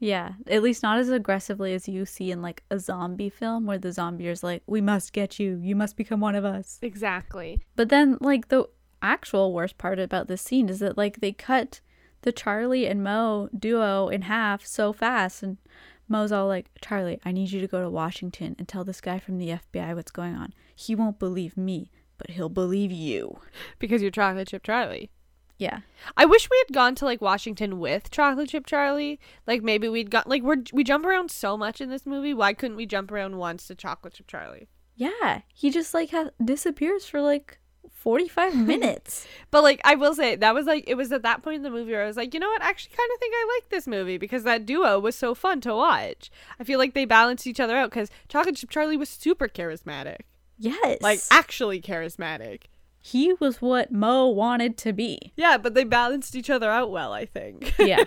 [0.00, 3.78] Yeah, at least not as aggressively as you see in like a zombie film where
[3.78, 5.60] the zombie is like, "We must get you.
[5.62, 7.60] You must become one of us." Exactly.
[7.76, 8.66] But then like the
[9.02, 11.80] actual worst part about this scene is that like they cut
[12.22, 15.42] the Charlie and Mo duo in half so fast.
[15.42, 15.58] And
[16.08, 19.18] Mo's all like, Charlie, I need you to go to Washington and tell this guy
[19.18, 20.52] from the FBI what's going on.
[20.74, 23.38] He won't believe me, but he'll believe you.
[23.78, 25.10] Because you're chocolate chip Charlie.
[25.60, 25.80] Yeah.
[26.16, 29.20] I wish we had gone to like Washington with chocolate chip Charlie.
[29.46, 32.32] Like maybe we'd got like we're we jump around so much in this movie.
[32.32, 34.68] Why couldn't we jump around once to chocolate chip Charlie?
[34.96, 35.42] Yeah.
[35.52, 37.58] He just like ha- disappears for like
[37.90, 39.26] 45 minutes.
[39.50, 41.70] But like I will say that was like it was at that point in the
[41.70, 43.68] movie where I was like, you know what, I actually kind of think I like
[43.68, 46.30] this movie because that duo was so fun to watch.
[46.58, 50.20] I feel like they balanced each other out because Chocolate Chip Charlie was super charismatic,
[50.58, 51.02] yes.
[51.02, 52.62] like actually charismatic.
[53.00, 55.32] He was what Mo wanted to be.
[55.36, 57.74] Yeah, but they balanced each other out well, I think.
[57.78, 58.04] Yeah.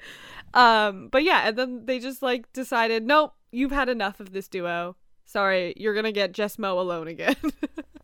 [0.54, 4.48] um, but yeah, and then they just like decided, nope, you've had enough of this
[4.48, 4.96] duo.
[5.24, 7.36] Sorry, you're gonna get just Mo alone again.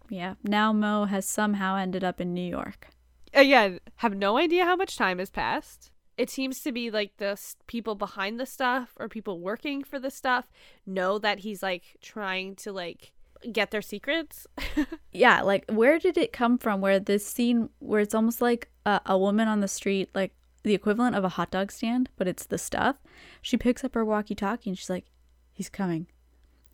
[0.09, 0.35] Yeah.
[0.43, 2.89] Now Mo has somehow ended up in New York.
[3.35, 5.91] Again, have no idea how much time has passed.
[6.17, 10.11] It seems to be like the people behind the stuff or people working for the
[10.11, 10.49] stuff
[10.85, 13.13] know that he's like trying to like
[13.53, 14.47] get their secrets.
[15.11, 16.81] Yeah, like where did it come from?
[16.81, 20.33] Where this scene where it's almost like a, a woman on the street, like
[20.63, 22.99] the equivalent of a hot dog stand, but it's the stuff.
[23.43, 25.07] She picks up her walkie-talkie and she's like,
[25.53, 26.07] "He's coming,"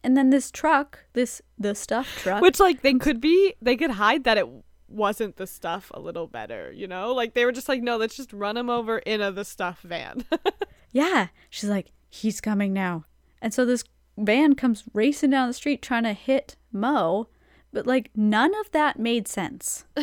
[0.02, 3.92] and then this truck, this the stuff truck, Which like they could be they could
[3.92, 4.48] hide that it
[4.88, 7.14] wasn't the stuff a little better, you know?
[7.14, 9.80] Like they were just like, no, let's just run him over in a the stuff
[9.80, 10.24] van.
[10.92, 13.04] yeah, she's like, "He's coming now,"
[13.40, 13.84] and so this
[14.16, 17.28] van comes racing down the street trying to hit Mo,
[17.72, 19.84] but like none of that made sense.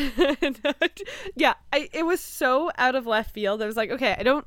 [1.36, 3.62] yeah, I, it was so out of left field.
[3.62, 4.46] I was like, okay, I don't.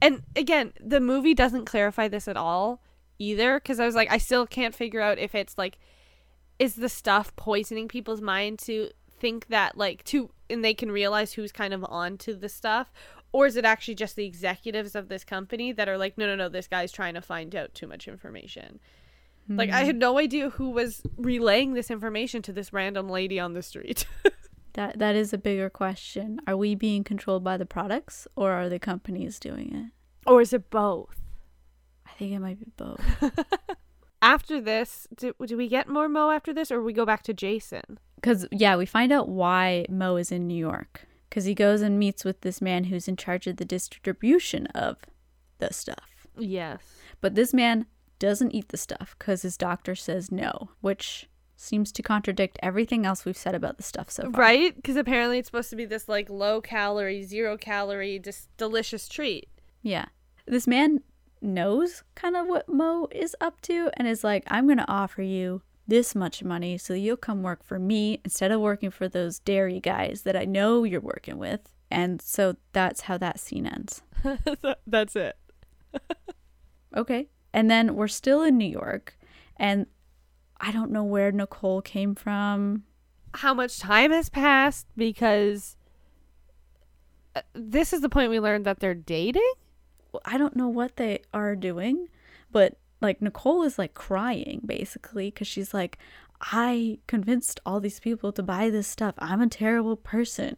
[0.00, 2.82] And again, the movie doesn't clarify this at all
[3.18, 5.78] either, because I was like, I still can't figure out if it's like,
[6.58, 11.32] is the stuff poisoning people's mind to think that like to, and they can realize
[11.32, 12.92] who's kind of onto the stuff,
[13.32, 16.34] or is it actually just the executives of this company that are like, no, no,
[16.34, 18.80] no, this guy's trying to find out too much information.
[19.50, 20.00] Like I had hmm.
[20.00, 24.06] no idea who was relaying this information to this random lady on the street.
[24.74, 26.40] That that is a bigger question.
[26.46, 29.92] Are we being controlled by the products or are the companies doing it?
[30.24, 31.20] or is it both?
[32.06, 33.02] I think it might be both.
[34.22, 37.34] after this, do, do we get more Mo after this, or we go back to
[37.34, 37.98] Jason?
[38.22, 41.98] Cuz yeah, we find out why Mo is in New York cuz he goes and
[41.98, 44.98] meets with this man who's in charge of the distribution of
[45.58, 46.26] the stuff.
[46.36, 46.82] Yes.
[47.20, 47.86] But this man
[48.18, 53.24] doesn't eat the stuff cuz his doctor says no, which seems to contradict everything else
[53.24, 54.40] we've said about the stuff so far.
[54.40, 54.74] Right?
[54.76, 59.48] Because apparently it's supposed to be this like low calorie, zero calorie, just delicious treat.
[59.82, 60.06] Yeah.
[60.46, 61.00] This man
[61.40, 65.22] knows kind of what Mo is up to and is like, I'm going to offer
[65.22, 69.40] you this much money so you'll come work for me instead of working for those
[69.40, 71.72] dairy guys that I know you're working with.
[71.90, 74.02] And so that's how that scene ends.
[74.86, 75.36] That's it.
[76.96, 77.28] Okay.
[77.52, 79.16] And then we're still in New York
[79.56, 79.86] and
[80.60, 82.84] I don't know where Nicole came from.
[83.34, 84.86] How much time has passed?
[84.96, 85.76] Because
[87.36, 89.52] uh, this is the point we learned that they're dating.
[90.24, 92.08] I don't know what they are doing,
[92.50, 95.98] but like Nicole is like crying basically because she's like,
[96.40, 99.14] I convinced all these people to buy this stuff.
[99.18, 100.56] I'm a terrible person.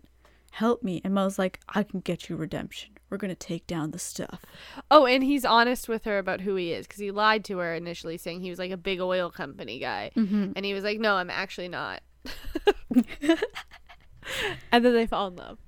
[0.52, 1.00] Help me.
[1.04, 2.90] And Mo's like, I can get you redemption.
[3.08, 4.42] We're going to take down the stuff.
[4.90, 7.74] Oh, and he's honest with her about who he is because he lied to her
[7.74, 10.52] initially, saying he was like a big oil company guy, Mm-hmm.
[10.56, 12.02] and he was like, "No, I'm actually not."
[14.72, 15.58] and then they fall in love.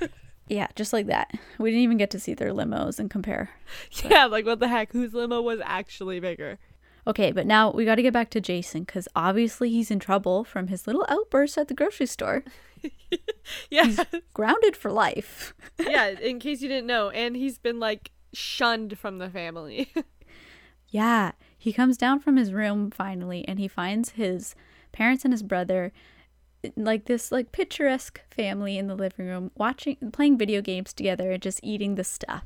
[0.48, 1.30] Yeah, just like that.
[1.58, 3.50] We didn't even get to see their limos and compare.
[4.04, 4.92] Yeah, like what the heck?
[4.92, 6.58] Whose limo was actually bigger?
[7.06, 10.44] Okay, but now we got to get back to Jason because obviously he's in trouble
[10.44, 12.44] from his little outburst at the grocery store.
[13.70, 13.94] Yeah,
[14.34, 15.54] Grounded for life.
[15.78, 16.08] yeah.
[16.08, 19.92] In case you didn't know, and he's been like shunned from the family.
[20.88, 24.54] Yeah, he comes down from his room finally and he finds his
[24.92, 25.92] parents and his brother
[26.76, 31.42] like this like picturesque family in the living room watching playing video games together and
[31.42, 32.44] just eating the stuff.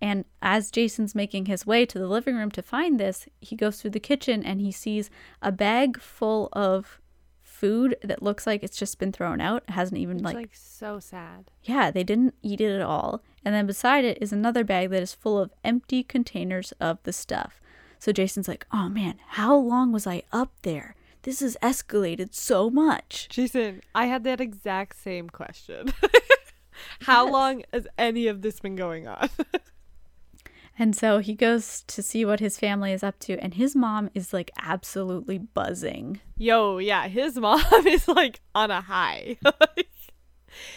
[0.00, 3.80] And as Jason's making his way to the living room to find this, he goes
[3.80, 5.10] through the kitchen and he sees
[5.42, 7.00] a bag full of
[7.42, 9.64] food that looks like it's just been thrown out.
[9.66, 11.50] It hasn't even It's like like so sad.
[11.64, 13.24] yeah, they didn't eat it at all.
[13.44, 17.12] And then beside it is another bag that is full of empty containers of the
[17.12, 17.60] stuff.
[17.98, 20.94] So Jason's like, oh man, how long was I up there?
[21.28, 23.28] This has escalated so much.
[23.28, 25.92] Jason, I had that exact same question.
[27.02, 27.32] How Yes.
[27.34, 29.28] long has any of this been going on?
[30.78, 34.08] And so he goes to see what his family is up to, and his mom
[34.14, 36.20] is like absolutely buzzing.
[36.38, 39.36] Yo, yeah, his mom is like on a high.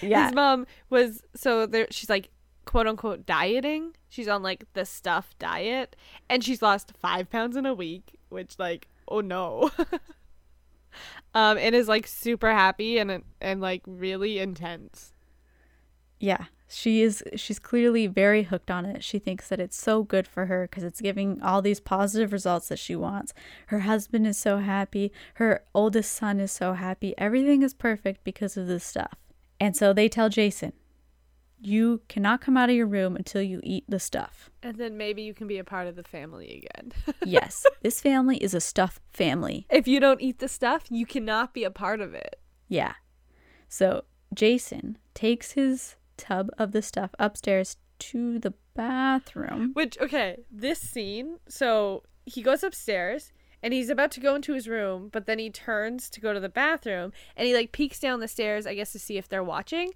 [0.02, 1.88] Yeah, His mom was so there.
[1.92, 2.30] She's like,
[2.66, 3.96] quote unquote dieting.
[4.10, 5.96] She's on like the stuff diet
[6.30, 9.70] and she's lost five pounds in a week, which like, oh no.
[11.34, 15.14] Um, and is like super happy and and like really intense.
[16.20, 19.04] Yeah, she is she's clearly very hooked on it.
[19.04, 22.70] She thinks that it's so good for her because it's giving all these positive results
[22.70, 23.34] that she wants.
[23.68, 27.14] Her husband is so happy, her oldest son is so happy.
[27.18, 29.16] Everything is perfect because of this stuff.
[29.60, 30.74] And so they tell Jason,
[31.62, 35.22] "You cannot come out of your room until you eat the stuff." And then maybe
[35.22, 36.92] you can be a part of the family again.
[37.26, 39.66] yes, this family is a stuff family.
[39.70, 42.40] If you don't eat the stuff, you cannot be a part of it.
[42.68, 42.94] Yeah.
[43.68, 44.04] So
[44.34, 49.72] Jason takes his tub of the stuff upstairs to the bathroom.
[49.74, 53.32] Which, okay, this scene, so he goes upstairs
[53.64, 56.40] and he's about to go into his room, but then he turns to go to
[56.40, 59.44] the bathroom and he like peeks down the stairs, I guess, to see if they're
[59.44, 59.92] watching,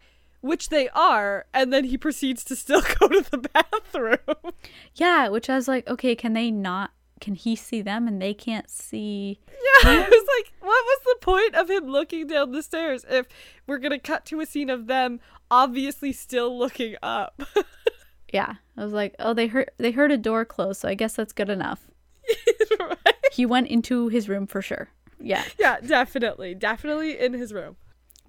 [0.46, 4.54] which they are, and then he proceeds to still go to the bathroom.
[4.94, 6.92] Yeah, which I was like, okay, can they not?
[7.20, 9.40] Can he see them and they can't see?
[9.48, 13.26] Yeah, I was like, what was the point of him looking down the stairs if
[13.66, 15.20] we're gonna cut to a scene of them
[15.50, 17.42] obviously still looking up?
[18.34, 21.16] yeah, I was like, oh, they heard they heard a door close, so I guess
[21.16, 21.88] that's good enough.
[22.80, 23.16] right?
[23.32, 24.90] He went into his room for sure.
[25.20, 25.44] Yeah.
[25.58, 27.78] Yeah, definitely, definitely in his room.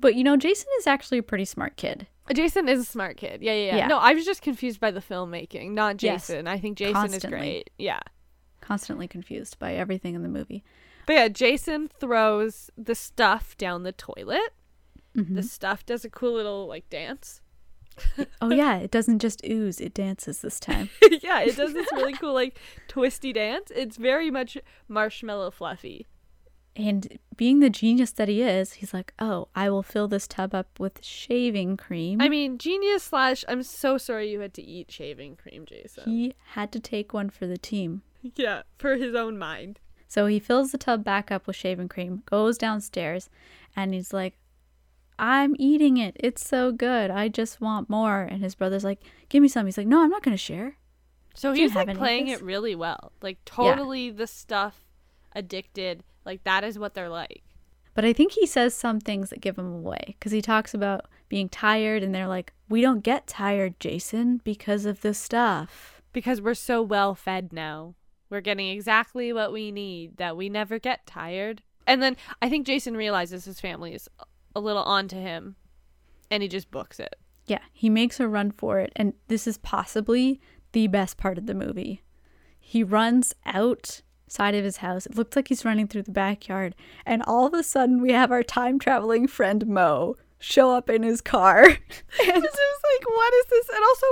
[0.01, 2.07] But you know, Jason is actually a pretty smart kid.
[2.35, 3.41] Jason is a smart kid.
[3.43, 3.77] Yeah, yeah, yeah.
[3.77, 3.87] Yeah.
[3.87, 6.27] No, I was just confused by the filmmaking, not Yes.
[6.27, 6.49] Jason.
[6.49, 7.71] I think Jason is great.
[7.79, 8.01] Yeah.
[8.61, 10.65] Constantly confused by everything in the movie.
[11.07, 14.53] But yeah, Jason throws the stuff down the toilet.
[15.17, 15.37] Mm-hmm.
[15.37, 17.41] The stuff does a cool little like dance.
[18.43, 20.91] Oh yeah, it doesn't just ooze; it dances this time.
[21.23, 23.73] yeah, it does this really cool like twisty dance.
[23.75, 26.07] It's very much marshmallow fluffy.
[26.77, 30.55] And being the genius that he is, he's like, "Oh, I will fill this tub
[30.55, 33.45] up with shaving cream." I mean, genius slash.
[33.49, 36.05] I'm so sorry you had to eat shaving cream, Jason.
[36.05, 38.03] he had to take one for the team.
[38.37, 39.81] yeah, for his own mind.
[40.07, 43.29] So he fills the tub back up with shaving cream, goes downstairs,
[43.75, 44.39] and he's like,
[45.19, 46.17] I'm eating it.
[46.21, 47.11] It's so good.
[47.11, 48.23] I just want more.
[48.23, 49.67] And his brother's like, Give me some.
[49.67, 50.77] He's like, No, I'm not going to share.
[51.35, 53.13] So he's like playing it really well.
[53.21, 54.87] Like totally the stuff
[55.35, 56.03] addicted.
[56.27, 57.43] Like that is what they're like.
[57.95, 61.07] But I think he says some things that give him away because he talks about
[61.31, 66.03] being tired, and they're like, We don't get tired, Jason, because of this stuff.
[66.13, 67.95] Because we're so well fed now.
[68.29, 71.63] We're getting exactly what we need that we never get tired.
[71.87, 74.09] And then I think Jason realizes his family is
[74.55, 75.55] a little onto him
[76.31, 77.17] and he just books it.
[77.47, 80.41] Yeah, he makes a run for it, and this is possibly
[80.73, 82.03] the best part of the movie.
[82.59, 83.35] He runs
[84.27, 85.07] outside of his house.
[85.07, 86.75] It looks like he's running through the backyard,
[87.05, 91.03] and all of a sudden we have our time traveling friend Mo show up in
[91.03, 91.63] his car.
[92.19, 93.69] And it was like, what is this?
[93.69, 94.07] And also,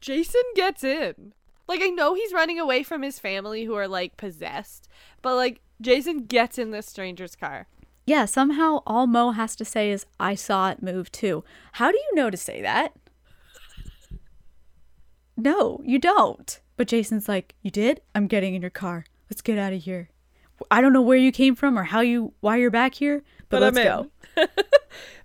[0.00, 1.32] Jason gets in.
[1.66, 4.88] Like, I know he's running away from his family who are like possessed,
[5.22, 7.66] but like, Jason gets in this stranger's car.
[8.06, 11.42] yeah, somehow all Mo has to say is, I saw it move too.
[11.72, 12.92] How do you know to say that?
[15.36, 16.60] No, you don't.
[16.76, 18.00] But Jason's like, You did?
[18.14, 19.04] I'm getting in your car.
[19.34, 20.10] Let's get out of here.
[20.70, 23.62] I don't know where you came from or how you why you're back here, but,
[23.62, 24.10] let's I'm go.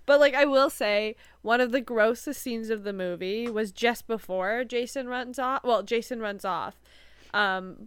[0.04, 4.08] but like I will say, one of the grossest scenes of the movie was just
[4.08, 5.62] before Jason runs off.
[5.62, 6.74] Well, Jason runs off.
[7.32, 7.86] Um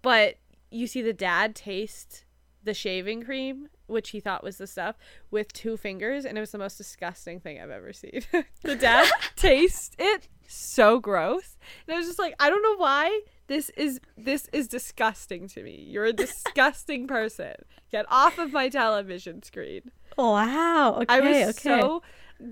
[0.00, 0.38] but
[0.70, 2.24] you see the dad taste
[2.64, 4.96] the shaving cream, which he thought was the stuff,
[5.30, 8.22] with two fingers, and it was the most disgusting thing I've ever seen.
[8.62, 9.06] the dad
[9.36, 11.58] tastes it so gross.
[11.86, 15.62] And I was just like, I don't know why this is this is disgusting to
[15.62, 15.84] me.
[15.88, 17.54] You're a disgusting person.
[17.90, 19.90] Get off of my television screen.
[20.16, 20.98] Wow.
[21.02, 21.80] Okay, I was okay.
[21.80, 22.02] so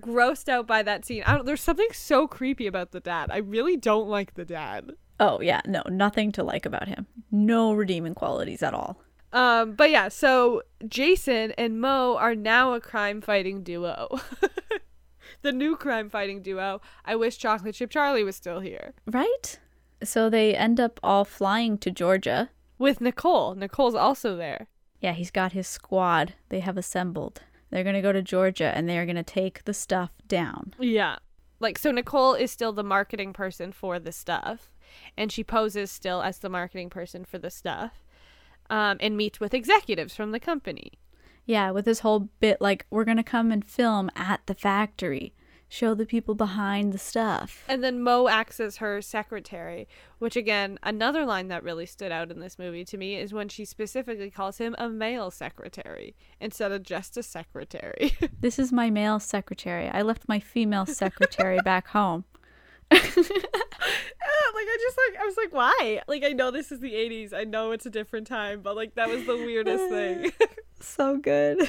[0.00, 1.22] grossed out by that scene.
[1.24, 3.30] I don't, there's something so creepy about the dad.
[3.30, 4.92] I really don't like the dad.
[5.20, 7.06] oh yeah, no, nothing to like about him.
[7.30, 9.00] No redeeming qualities at all.
[9.32, 14.20] Um, but yeah, so Jason and Mo are now a crime fighting duo.
[15.42, 16.80] the new crime fighting duo.
[17.04, 18.94] I wish Chocolate Chip Charlie was still here.
[19.06, 19.58] Right?
[20.02, 22.50] So they end up all flying to Georgia.
[22.78, 23.54] With Nicole.
[23.54, 24.68] Nicole's also there.
[25.00, 26.34] Yeah, he's got his squad.
[26.48, 27.42] They have assembled.
[27.70, 30.74] They're going to go to Georgia and they're going to take the stuff down.
[30.78, 31.16] Yeah.
[31.58, 34.70] Like, so Nicole is still the marketing person for the stuff,
[35.16, 38.04] and she poses still as the marketing person for the stuff,
[38.68, 40.92] um, and meets with executives from the company.
[41.46, 45.32] Yeah, with this whole bit like, we're going to come and film at the factory,
[45.68, 47.64] show the people behind the stuff.
[47.68, 49.88] And then Mo acts as her secretary,
[50.18, 53.48] which again, another line that really stood out in this movie to me is when
[53.48, 58.12] she specifically calls him a male secretary instead of just a secretary.
[58.38, 59.88] This is my male secretary.
[59.88, 62.24] I left my female secretary back home.
[62.90, 66.02] like I just like I was like, why?
[66.06, 67.32] Like I know this is the '80s.
[67.32, 70.32] I know it's a different time, but like that was the weirdest thing.
[70.80, 71.68] so good.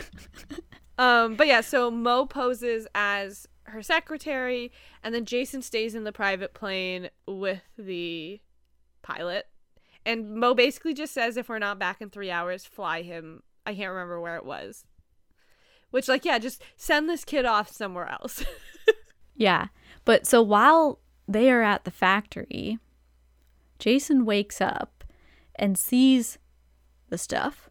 [0.99, 4.71] um, but yeah, so Mo poses as her secretary,
[5.03, 8.39] and then Jason stays in the private plane with the
[9.01, 9.47] pilot.
[10.05, 13.43] And Mo basically just says, if we're not back in three hours, fly him.
[13.65, 14.85] I can't remember where it was.
[15.91, 18.43] Which, like, yeah, just send this kid off somewhere else.
[19.35, 19.67] yeah.
[20.05, 22.79] But so while they are at the factory,
[23.79, 25.03] Jason wakes up
[25.55, 26.37] and sees
[27.09, 27.69] the stuff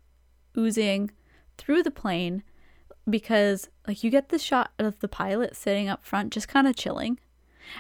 [0.56, 1.10] oozing
[1.56, 2.42] through the plane
[3.08, 6.76] because like you get the shot of the pilot sitting up front just kind of
[6.76, 7.18] chilling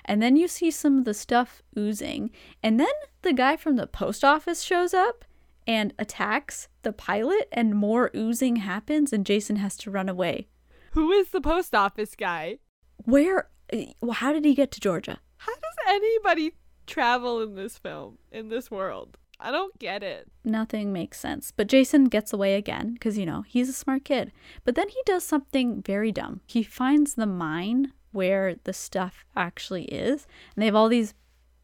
[0.04, 2.30] and then you see some of the stuff oozing
[2.62, 2.88] and then
[3.22, 5.24] the guy from the post office shows up
[5.66, 10.48] and attacks the pilot and more oozing happens and Jason has to run away.
[10.92, 12.58] Who is the post office guy?
[12.98, 13.48] Where
[14.00, 15.18] well, how did he get to Georgia?
[15.38, 16.52] How does anybody
[16.86, 19.18] travel in this film in this world?
[19.38, 20.28] I don't get it.
[20.44, 21.52] Nothing makes sense.
[21.54, 24.32] But Jason gets away again because, you know, he's a smart kid.
[24.64, 26.40] But then he does something very dumb.
[26.46, 31.14] He finds the mine where the stuff actually is, and they have all these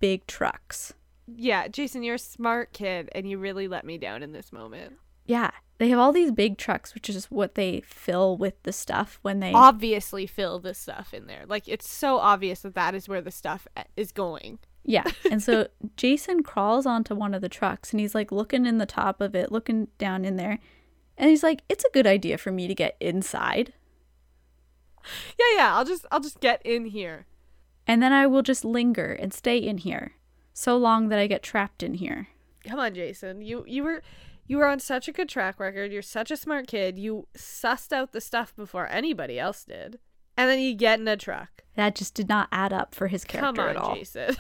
[0.01, 0.93] big trucks.
[1.27, 4.95] Yeah, Jason, you're a smart kid, and you really let me down in this moment.
[5.25, 9.18] Yeah, they have all these big trucks, which is what they fill with the stuff
[9.23, 11.45] when they obviously fill the stuff in there.
[11.47, 14.59] Like, it's so obvious that that is where the stuff eh, is going.
[14.85, 15.05] Yeah.
[15.30, 18.87] And so Jason crawls onto one of the trucks and he's like looking in the
[18.87, 20.59] top of it, looking down in there.
[21.16, 23.72] And he's like, "It's a good idea for me to get inside."
[25.39, 27.26] Yeah, yeah, I'll just I'll just get in here.
[27.87, 30.12] And then I will just linger and stay in here
[30.53, 32.28] so long that I get trapped in here.
[32.64, 33.43] Come on, Jason.
[33.43, 34.03] You you were
[34.47, 35.93] you were on such a good track record.
[35.93, 36.99] You're such a smart kid.
[36.99, 39.99] You sussed out the stuff before anybody else did.
[40.37, 41.62] And then you get in a truck.
[41.74, 43.95] That just did not add up for his character Come on, at all.
[43.95, 44.37] Jason.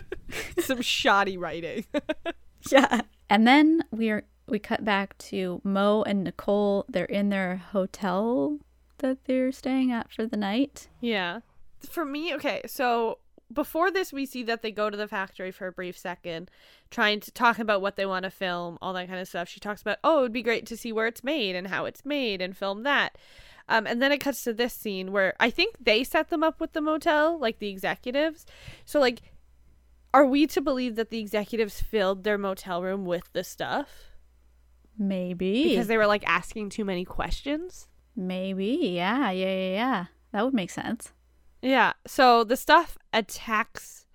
[0.60, 1.84] Some shoddy writing.
[2.70, 3.02] yeah.
[3.28, 6.86] And then we are we cut back to Mo and Nicole.
[6.88, 8.58] They're in their hotel
[8.98, 10.88] that they're staying at for the night.
[11.00, 11.40] Yeah.
[11.88, 13.18] For me, okay, so
[13.52, 16.50] before this we see that they go to the factory for a brief second
[16.90, 19.58] trying to talk about what they want to film all that kind of stuff she
[19.60, 22.04] talks about oh it would be great to see where it's made and how it's
[22.04, 23.16] made and film that
[23.68, 26.60] um, and then it cuts to this scene where I think they set them up
[26.60, 28.46] with the motel, like the executives.
[28.84, 29.20] So, like,
[30.14, 34.10] are we to believe that the executives filled their motel room with the stuff?
[34.98, 35.64] Maybe.
[35.64, 37.88] Because they were, like, asking too many questions?
[38.16, 38.78] Maybe.
[38.82, 40.04] Yeah, yeah, yeah, yeah.
[40.32, 41.12] That would make sense.
[41.62, 41.92] Yeah.
[42.06, 44.06] So the stuff attacks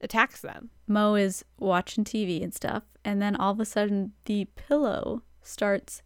[0.00, 0.70] attacks them.
[0.86, 6.02] Mo is watching TV and stuff, and then all of a sudden the pillow starts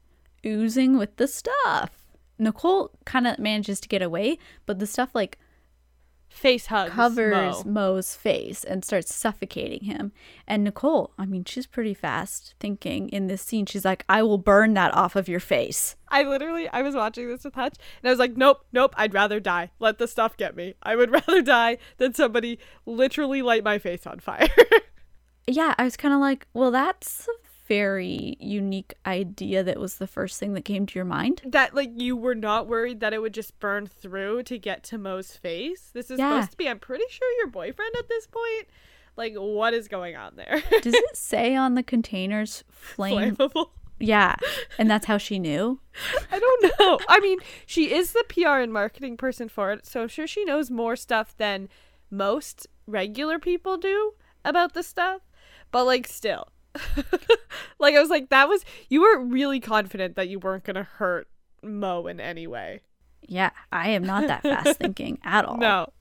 [0.46, 2.01] oozing with the stuff.
[2.42, 5.38] Nicole kind of manages to get away, but the stuff like
[6.32, 7.70] face hugs covers Mo.
[7.70, 10.12] Mo's face and starts suffocating him.
[10.46, 13.66] And Nicole, I mean, she's pretty fast thinking in this scene.
[13.66, 17.28] She's like, "I will burn that off of your face." I literally, I was watching
[17.28, 19.70] this with Hutch, and I was like, "Nope, nope, I'd rather die.
[19.78, 20.74] Let the stuff get me.
[20.82, 24.48] I would rather die than somebody literally light my face on fire."
[25.46, 27.28] yeah, I was kind of like, "Well, that's
[27.72, 31.40] very unique idea that was the first thing that came to your mind.
[31.46, 34.98] That like you were not worried that it would just burn through to get to
[34.98, 35.88] Mo's face.
[35.94, 36.32] This is yeah.
[36.32, 38.68] supposed to be I'm pretty sure your boyfriend at this point.
[39.16, 40.62] Like what is going on there?
[40.82, 43.70] Does it say on the containers flame flammable?
[43.98, 44.36] Yeah.
[44.78, 45.80] And that's how she knew?
[46.30, 46.98] I don't know.
[47.08, 50.44] I mean, she is the PR and marketing person for it, so I'm sure she
[50.44, 51.68] knows more stuff than
[52.10, 54.14] most regular people do
[54.44, 55.20] about the stuff.
[55.70, 56.48] But like still,
[57.78, 60.84] like I was like that was you were really confident that you weren't going to
[60.84, 61.28] hurt
[61.62, 62.80] Mo in any way.
[63.22, 65.56] Yeah, I am not that fast thinking at all.
[65.56, 65.92] No.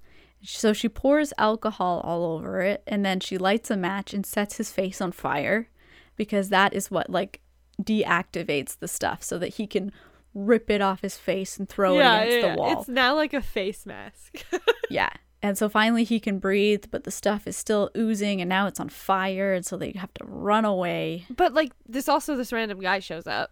[0.43, 4.57] So she pours alcohol all over it and then she lights a match and sets
[4.57, 5.69] his face on fire
[6.15, 7.41] because that is what like
[7.81, 9.91] deactivates the stuff so that he can
[10.33, 12.55] rip it off his face and throw yeah, it against yeah.
[12.55, 12.79] the wall.
[12.79, 14.43] It's now like a face mask.
[14.89, 15.09] yeah.
[15.43, 18.79] And so finally he can breathe, but the stuff is still oozing and now it's
[18.79, 21.25] on fire and so they have to run away.
[21.35, 23.51] But like this also this random guy shows up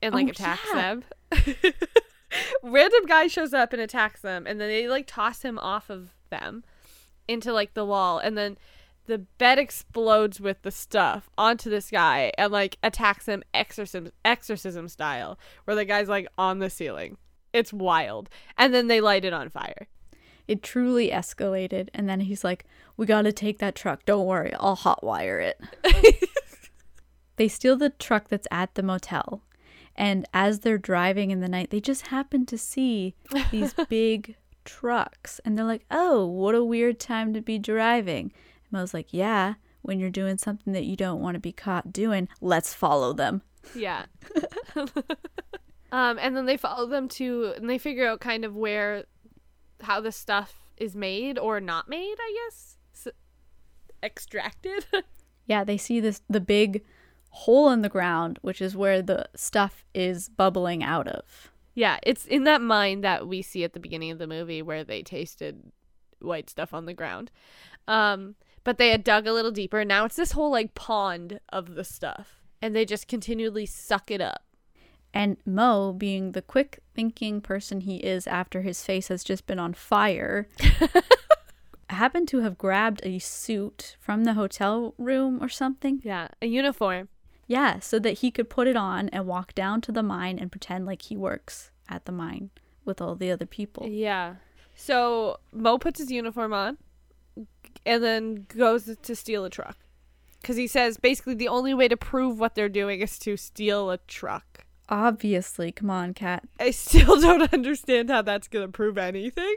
[0.00, 0.94] and like oh, attacks yeah.
[0.94, 1.04] them.
[2.62, 6.10] random guy shows up and attacks them and then they like toss him off of
[6.30, 6.62] them
[7.26, 8.56] into like the wall and then
[9.06, 14.88] the bed explodes with the stuff onto this guy and like attacks him exorcism exorcism
[14.88, 17.16] style where the guy's like on the ceiling.
[17.52, 18.30] It's wild.
[18.56, 19.88] And then they light it on fire.
[20.50, 21.90] It truly escalated.
[21.94, 22.64] And then he's like,
[22.96, 24.04] We got to take that truck.
[24.04, 26.28] Don't worry, I'll hotwire it.
[27.36, 29.44] they steal the truck that's at the motel.
[29.94, 33.14] And as they're driving in the night, they just happen to see
[33.52, 34.34] these big
[34.64, 35.40] trucks.
[35.44, 38.32] And they're like, oh, what a weird time to be driving.
[38.70, 41.52] And I was like, yeah, when you're doing something that you don't want to be
[41.52, 43.42] caught doing, let's follow them.
[43.76, 44.06] Yeah.
[45.92, 49.04] um, and then they follow them to, and they figure out kind of where,
[49.82, 52.16] how the stuff is made or not made.
[52.18, 53.12] I guess S-
[54.02, 54.86] extracted.
[55.46, 56.84] Yeah, they see this the big
[57.30, 61.50] hole in the ground, which is where the stuff is bubbling out of.
[61.74, 64.84] yeah, it's in that mine that we see at the beginning of the movie where
[64.84, 65.72] they tasted
[66.20, 67.32] white stuff on the ground.
[67.88, 69.80] Um, but they had dug a little deeper.
[69.80, 74.08] And now it's this whole like pond of the stuff, and they just continually suck
[74.12, 74.44] it up.
[75.12, 79.58] And Mo, being the quick thinking person he is after his face has just been
[79.58, 80.48] on fire,
[81.88, 86.00] happened to have grabbed a suit from the hotel room or something.
[86.04, 87.08] Yeah, a uniform.
[87.46, 90.52] Yeah, so that he could put it on and walk down to the mine and
[90.52, 92.50] pretend like he works at the mine
[92.84, 93.88] with all the other people.
[93.88, 94.36] Yeah.
[94.74, 96.78] So Mo puts his uniform on
[97.84, 99.76] and then goes to steal a truck.
[100.40, 103.90] Because he says basically the only way to prove what they're doing is to steal
[103.90, 104.49] a truck.
[104.90, 106.44] Obviously, come on, Kat.
[106.58, 109.56] I still don't understand how that's going to prove anything.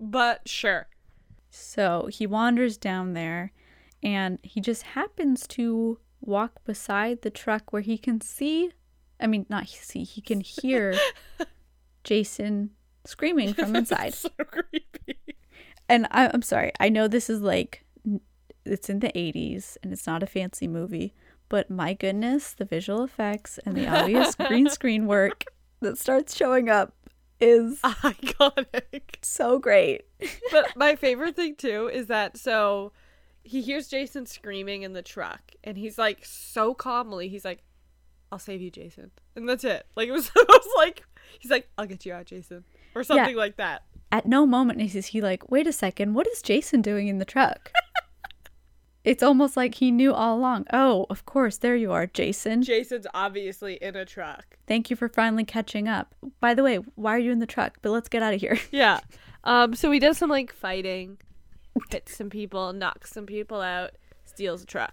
[0.00, 0.88] But sure.
[1.50, 3.52] So he wanders down there
[4.02, 8.72] and he just happens to walk beside the truck where he can see
[9.20, 10.94] I mean, not see, he can hear
[12.04, 12.70] Jason
[13.04, 14.14] screaming from inside.
[14.14, 15.18] so creepy.
[15.88, 17.84] And I, I'm sorry, I know this is like,
[18.64, 21.14] it's in the 80s and it's not a fancy movie,
[21.50, 25.44] but my goodness, the visual effects and the obvious green screen work
[25.80, 26.94] that starts showing up
[27.40, 29.02] is Iconic.
[29.22, 30.02] so great.
[30.50, 32.92] but my favorite thing too is that so
[33.42, 37.62] he hears Jason screaming in the truck and he's like so calmly he's like
[38.30, 41.02] I'll save you Jason and that's it like it was, it was like
[41.38, 43.82] he's like I'll get you out Jason or something like that
[44.12, 47.24] At no moment is he like, wait a second, what is Jason doing in the
[47.24, 47.72] truck?
[49.04, 50.66] It's almost like he knew all along.
[50.72, 52.62] Oh, of course, there you are, Jason.
[52.62, 56.14] Jason's obviously in a truck Thank you for finally catching up.
[56.38, 57.78] By the way, why are you in the truck?
[57.82, 58.58] But let's get out of here.
[58.70, 59.00] yeah
[59.44, 61.16] um so he does some like fighting
[61.90, 63.92] hits some people knocks some people out
[64.24, 64.92] steals a truck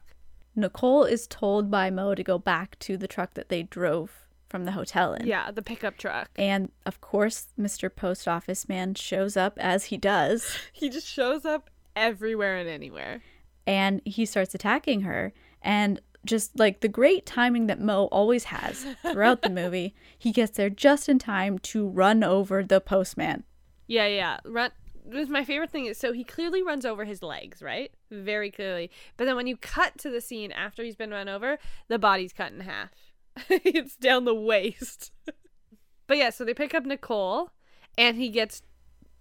[0.56, 4.64] Nicole is told by Mo to go back to the truck that they drove from
[4.66, 5.28] the hotel in.
[5.28, 7.94] yeah the pickup truck And of course, Mr.
[7.94, 13.22] Post Office Man shows up as he does, he just shows up everywhere and anywhere
[13.68, 15.34] and he starts attacking her.
[15.62, 20.58] And just like the great timing that Mo always has throughout the movie, he gets
[20.58, 23.44] there just in time to run over the postman.
[23.86, 24.40] Yeah, yeah.
[24.46, 24.72] Run.
[25.06, 27.92] Was my favorite thing is so he clearly runs over his legs, right?
[28.12, 28.92] Very clearly.
[29.16, 32.34] But then when you cut to the scene after he's been run over, the body's
[32.34, 32.92] cut in half.
[33.50, 35.12] it's down the waist.
[36.08, 37.52] but yeah, so they pick up Nicole,
[37.98, 38.62] and he gets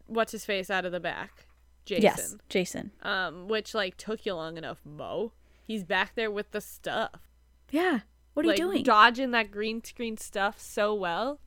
[0.06, 1.45] what's his face out of the back,
[1.86, 2.02] Jason.
[2.02, 2.90] Yes, Jason.
[3.02, 5.32] Um, which like took you long enough, Mo.
[5.64, 7.30] He's back there with the stuff.
[7.70, 8.00] Yeah.
[8.34, 8.82] What are like, you doing?
[8.82, 11.40] Dodging that green screen stuff so well.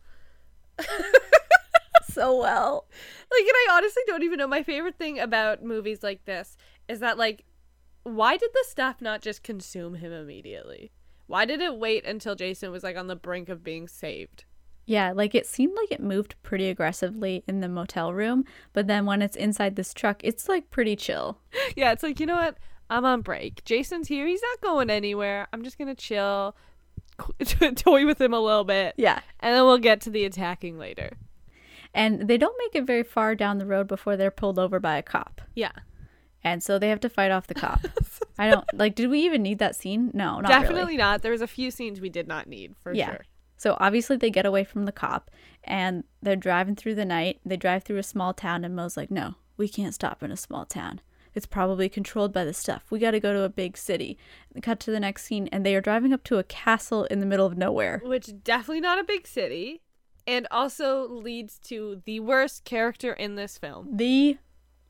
[2.09, 2.85] so well.
[3.31, 4.47] Like, and I honestly don't even know.
[4.47, 7.45] My favorite thing about movies like this is that, like,
[8.03, 10.91] why did the staff not just consume him immediately?
[11.27, 14.45] Why did it wait until Jason was, like, on the brink of being saved?
[14.89, 19.05] Yeah, like it seemed like it moved pretty aggressively in the motel room, but then
[19.05, 21.37] when it's inside this truck, it's like pretty chill.
[21.75, 22.57] Yeah, it's like, you know what?
[22.89, 23.63] I'm on break.
[23.65, 24.25] Jason's here.
[24.25, 25.47] He's not going anywhere.
[25.53, 26.55] I'm just going to chill,
[27.75, 29.19] toy with him a little bit, Yeah.
[29.41, 31.11] and then we'll get to the attacking later.
[31.93, 34.97] And they don't make it very far down the road before they're pulled over by
[34.97, 35.41] a cop.
[35.55, 35.71] Yeah.
[36.43, 37.81] And so they have to fight off the cop.
[38.39, 40.09] I don't like did we even need that scene?
[40.13, 40.97] No, not Definitely really.
[40.97, 41.21] not.
[41.21, 43.07] There was a few scenes we did not need, for Yeah.
[43.11, 43.25] sure.
[43.59, 45.29] So obviously they get away from the cop
[45.65, 47.41] and they're driving through the night.
[47.45, 50.37] They drive through a small town and Mo's like, "No, we can't stop in a
[50.37, 51.01] small town.
[51.35, 52.85] It's probably controlled by the stuff.
[52.89, 54.17] We got to go to a big city."
[54.63, 57.25] Cut to the next scene and they are driving up to a castle in the
[57.25, 58.01] middle of nowhere.
[58.03, 59.81] which definitely not a big city
[60.25, 64.37] and also leads to the worst character in this film The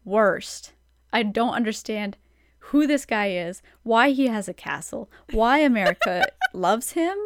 [0.06, 0.74] worst.
[1.12, 2.18] I don't understand
[2.60, 7.18] who this guy is, why he has a castle, why America loves him,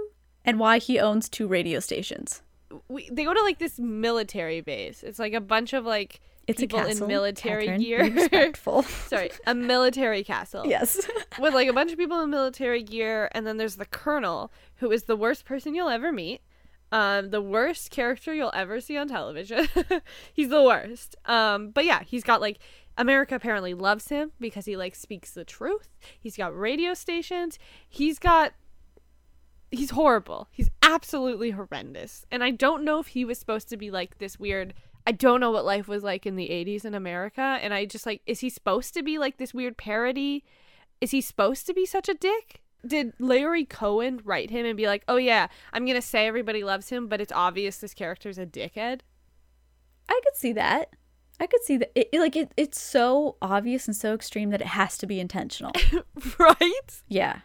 [0.45, 2.41] and why he owns two radio stations.
[2.89, 6.59] we, they go to like this military base it's like a bunch of like It's
[6.59, 7.03] people a castle.
[7.03, 8.83] in military Catherine, gear respectful.
[8.83, 10.99] sorry a military castle yes.
[11.39, 14.91] with like a bunch of people in military gear and then there's the colonel who
[14.91, 16.41] is the worst person you'll ever meet
[16.91, 19.67] um the worst character you'll ever see on television
[20.33, 22.57] he's the worst um but yeah he's got like
[22.97, 25.89] america apparently loves him because he like speaks the truth
[26.19, 28.53] he's got radio stations he's got
[29.73, 33.91] he's horrible he's absolutely horrendous and i don't know if he was supposed to be
[33.91, 34.73] like this weird
[35.05, 37.41] I don't know what life was like in the 80s in America.
[37.41, 40.45] And I just like, is he supposed to be like this weird parody?
[41.01, 42.61] Is he supposed to be such a dick?
[42.87, 46.63] Did Larry Cohen write him and be like, oh yeah, I'm going to say everybody
[46.63, 49.01] loves him, but it's obvious this character's a dickhead?
[50.07, 50.91] I could see that.
[51.37, 51.91] I could see that.
[51.99, 55.19] It, it- like it, it's so obvious and so extreme that it has to be
[55.19, 55.73] intentional.
[56.39, 57.01] right?
[57.09, 57.39] yeah,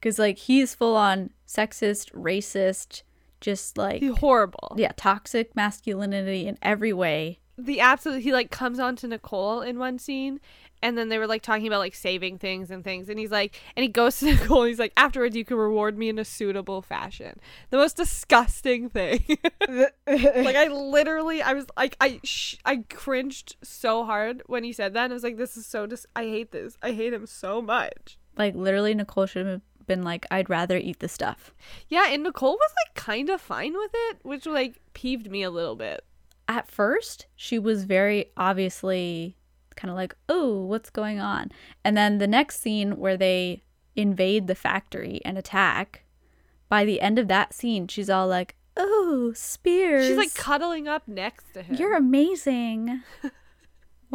[0.00, 3.02] because like he's full on sexist, racist,
[3.40, 4.74] just like He's horrible.
[4.76, 7.40] yeah, toxic masculinity in every way.
[7.58, 10.40] the absolute he like comes on to Nicole in one scene
[10.82, 13.58] and then they were like talking about like saving things and things and he's like
[13.76, 16.24] and he goes to Nicole and he's like afterwards you can reward me in a
[16.24, 17.40] suitable fashion
[17.70, 19.24] the most disgusting thing
[19.68, 24.92] like I literally I was like I sh- I cringed so hard when he said
[24.94, 27.26] that and I was like this is so dis- I hate this I hate him
[27.26, 31.52] so much Like literally, Nicole should have been like, "I'd rather eat the stuff."
[31.88, 35.50] yeah and Nicole was like kind of fine with it which like peeved me a
[35.50, 36.04] little bit
[36.48, 39.36] At first, she was very obviously
[39.76, 41.50] kind of like, "Oh, what's going on?"
[41.84, 43.62] And then the next scene where they
[43.96, 46.02] invade the factory and attack.
[46.68, 51.06] By the end of that scene, she's all like, "Oh, Spears, she's like cuddling up
[51.08, 53.02] next to him You're amazing.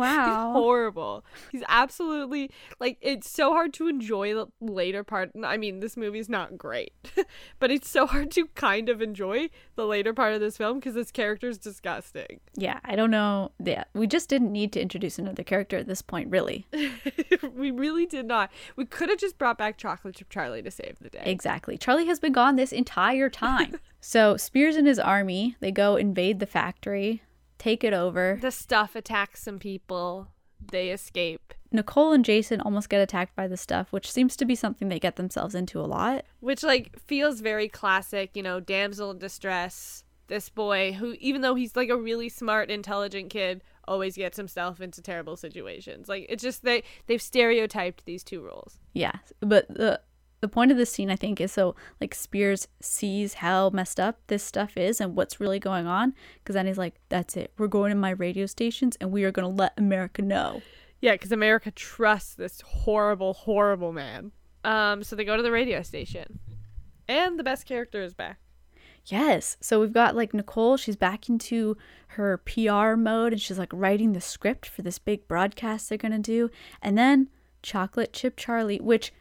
[0.15, 0.25] wow.
[0.25, 1.25] He's horrible.
[1.51, 5.31] He's absolutely like it's so hard to enjoy the later part.
[5.43, 6.93] I mean, this movie's not great,
[7.59, 10.95] but it's so hard to kind of enjoy the later part of this film because
[10.95, 12.39] this character's disgusting.
[12.55, 13.51] Yeah, I don't know.
[13.63, 16.67] Yeah, we just didn't need to introduce another character at this point, really.
[17.55, 18.51] we really did not.
[18.75, 21.23] We could have just brought back Chocolate Chip Charlie to save the day.
[21.25, 21.77] Exactly.
[21.77, 23.79] Charlie has been gone this entire time.
[24.01, 27.21] so Spears and his army, they go invade the factory,
[27.61, 28.37] take it over.
[28.41, 30.29] The stuff attacks some people.
[30.71, 34.55] They escape, Nicole and Jason almost get attacked by the stuff, which seems to be
[34.55, 36.25] something they get themselves into a lot.
[36.39, 38.31] which like feels very classic.
[38.35, 40.03] You know, damsel in distress.
[40.27, 44.79] This boy who, even though he's like a really smart, intelligent kid, always gets himself
[44.79, 46.07] into terrible situations.
[46.07, 48.79] Like it's just they they've stereotyped these two roles.
[48.93, 50.01] Yeah, but the
[50.41, 54.19] the point of this scene, I think, is so like Spears sees how messed up
[54.27, 57.53] this stuff is and what's really going on, because then he's like, "That's it.
[57.57, 60.61] We're going to my radio stations and we are going to let America know."
[60.99, 64.31] Yeah, because America trusts this horrible, horrible man.
[64.63, 66.39] Um, so they go to the radio station,
[67.07, 68.39] and the best character is back.
[69.05, 69.57] Yes.
[69.61, 71.75] So we've got like Nicole, she's back into
[72.09, 76.11] her PR mode and she's like writing the script for this big broadcast they're going
[76.11, 76.51] to do.
[76.81, 77.29] And then
[77.63, 79.11] Chocolate Chip Charlie, which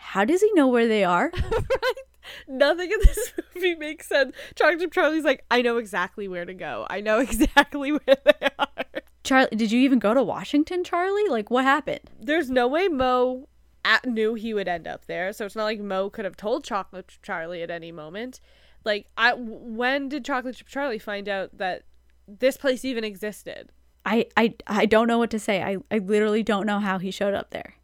[0.00, 1.30] how does he know where they are?
[2.48, 4.34] Nothing in this movie makes sense.
[4.54, 6.86] Chocolate Charlie's like, I know exactly where to go.
[6.90, 8.84] I know exactly where they are.
[9.22, 11.28] Charlie, did you even go to Washington, Charlie?
[11.28, 12.10] Like what happened?
[12.18, 13.48] there's no way Mo
[13.84, 15.32] at, knew he would end up there.
[15.32, 18.40] So it's not like Mo could have told Chocolate Charlie at any moment.
[18.84, 21.82] Like, I when did Chocolate Chip Charlie find out that
[22.26, 23.70] this place even existed?
[24.06, 25.62] I I I don't know what to say.
[25.62, 27.74] I I literally don't know how he showed up there.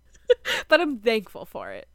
[0.69, 1.87] But I'm thankful for it.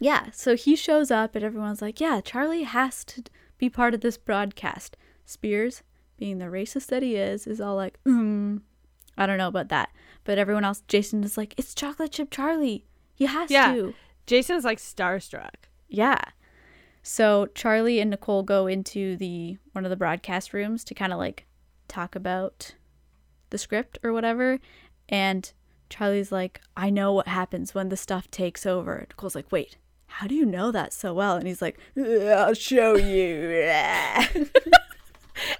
[0.00, 3.22] Yeah, so he shows up and everyone's like, "Yeah, Charlie has to
[3.58, 4.96] be part of this broadcast."
[5.26, 5.82] Spears,
[6.16, 8.56] being the racist that he is, is all like, "Hmm,
[9.16, 9.90] I don't know about that."
[10.24, 12.86] But everyone else, Jason is like, "It's Chocolate Chip Charlie.
[13.14, 13.54] He has to.
[13.54, 13.72] Yeah.
[13.74, 13.94] to."
[14.26, 15.68] Jason's like starstruck.
[15.88, 16.20] Yeah.
[17.02, 21.18] So Charlie and Nicole go into the one of the broadcast rooms to kind of
[21.18, 21.46] like
[21.88, 22.74] talk about
[23.50, 24.60] the script or whatever,
[25.08, 25.52] and
[25.88, 29.76] Charlie's like, "I know what happens when the stuff takes over." Nicole's like, "Wait,
[30.10, 33.70] how do you know that so well?" And he's like, "I'll show you."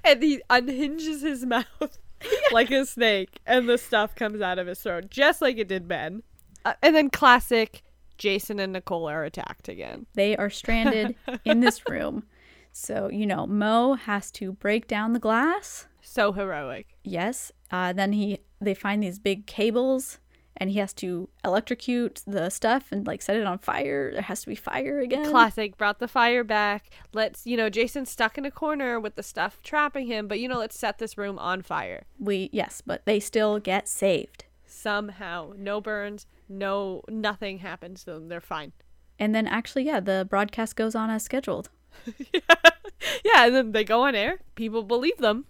[0.05, 1.99] And he unhinges his mouth
[2.53, 5.89] like a snake, and the stuff comes out of his throat, just like it did
[5.89, 6.23] Ben.
[6.65, 7.83] Uh, and then classic
[8.19, 10.05] Jason and Nicole are attacked again.
[10.15, 11.15] they are stranded
[11.47, 12.25] in this room.
[12.73, 15.87] So, you know, Mo has to break down the glass.
[16.03, 16.89] So heroic.
[17.03, 17.51] Yes.
[17.71, 20.19] Uh, then he they find these big cables
[20.61, 24.13] and he has to electrocute the stuff and like set it on fire.
[24.13, 25.25] There has to be fire again.
[25.31, 26.91] Classic brought the fire back.
[27.15, 30.47] Let's, you know, Jason's stuck in a corner with the stuff trapping him, but you
[30.47, 32.05] know, let's set this room on fire.
[32.19, 34.45] we yes, but they still get saved.
[34.67, 35.55] Somehow.
[35.57, 38.29] No burns, no nothing happens to them.
[38.29, 38.73] They're fine.
[39.19, 41.71] And then actually, yeah, the broadcast goes on as scheduled.
[42.33, 44.41] yeah, and then they go on air.
[44.55, 45.47] People believe them.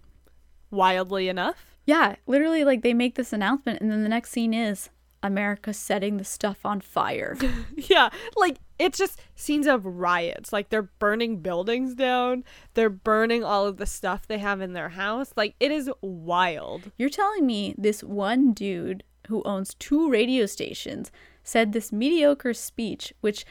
[0.71, 1.65] Wildly enough.
[1.85, 4.89] Yeah, literally like they make this announcement and then the next scene is
[5.23, 7.37] America setting the stuff on fire.
[7.75, 10.53] Yeah, like it's just scenes of riots.
[10.53, 12.43] Like they're burning buildings down.
[12.73, 15.33] They're burning all of the stuff they have in their house.
[15.35, 16.91] Like it is wild.
[16.97, 21.11] You're telling me this one dude who owns two radio stations
[21.43, 23.45] said this mediocre speech, which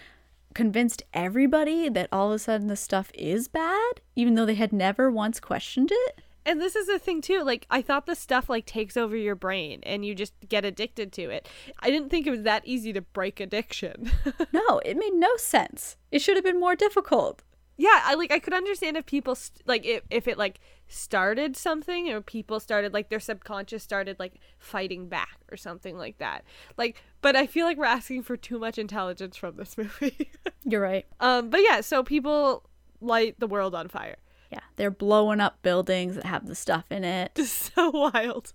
[0.55, 4.73] convinced everybody that all of a sudden the stuff is bad, even though they had
[4.73, 6.21] never once questioned it?
[6.47, 7.43] And this is the thing too.
[7.43, 11.13] Like I thought the stuff like takes over your brain and you just get addicted
[11.13, 11.49] to it.
[11.81, 14.11] I didn't think it was that easy to break addiction.
[14.53, 15.97] No, it made no sense.
[16.11, 17.43] It should have been more difficult.
[17.77, 21.57] yeah, I like I could understand if people st- like if if it like started
[21.57, 26.45] something or people started like their subconscious started like fighting back or something like that.
[26.77, 30.31] Like but I feel like we're asking for too much intelligence from this movie.
[30.65, 31.07] You're right.
[31.21, 32.69] um but yeah, so people
[33.01, 34.17] light the world on fire.
[34.51, 37.33] Yeah, they're blowing up buildings that have the stuff in it.
[37.45, 38.53] So wild.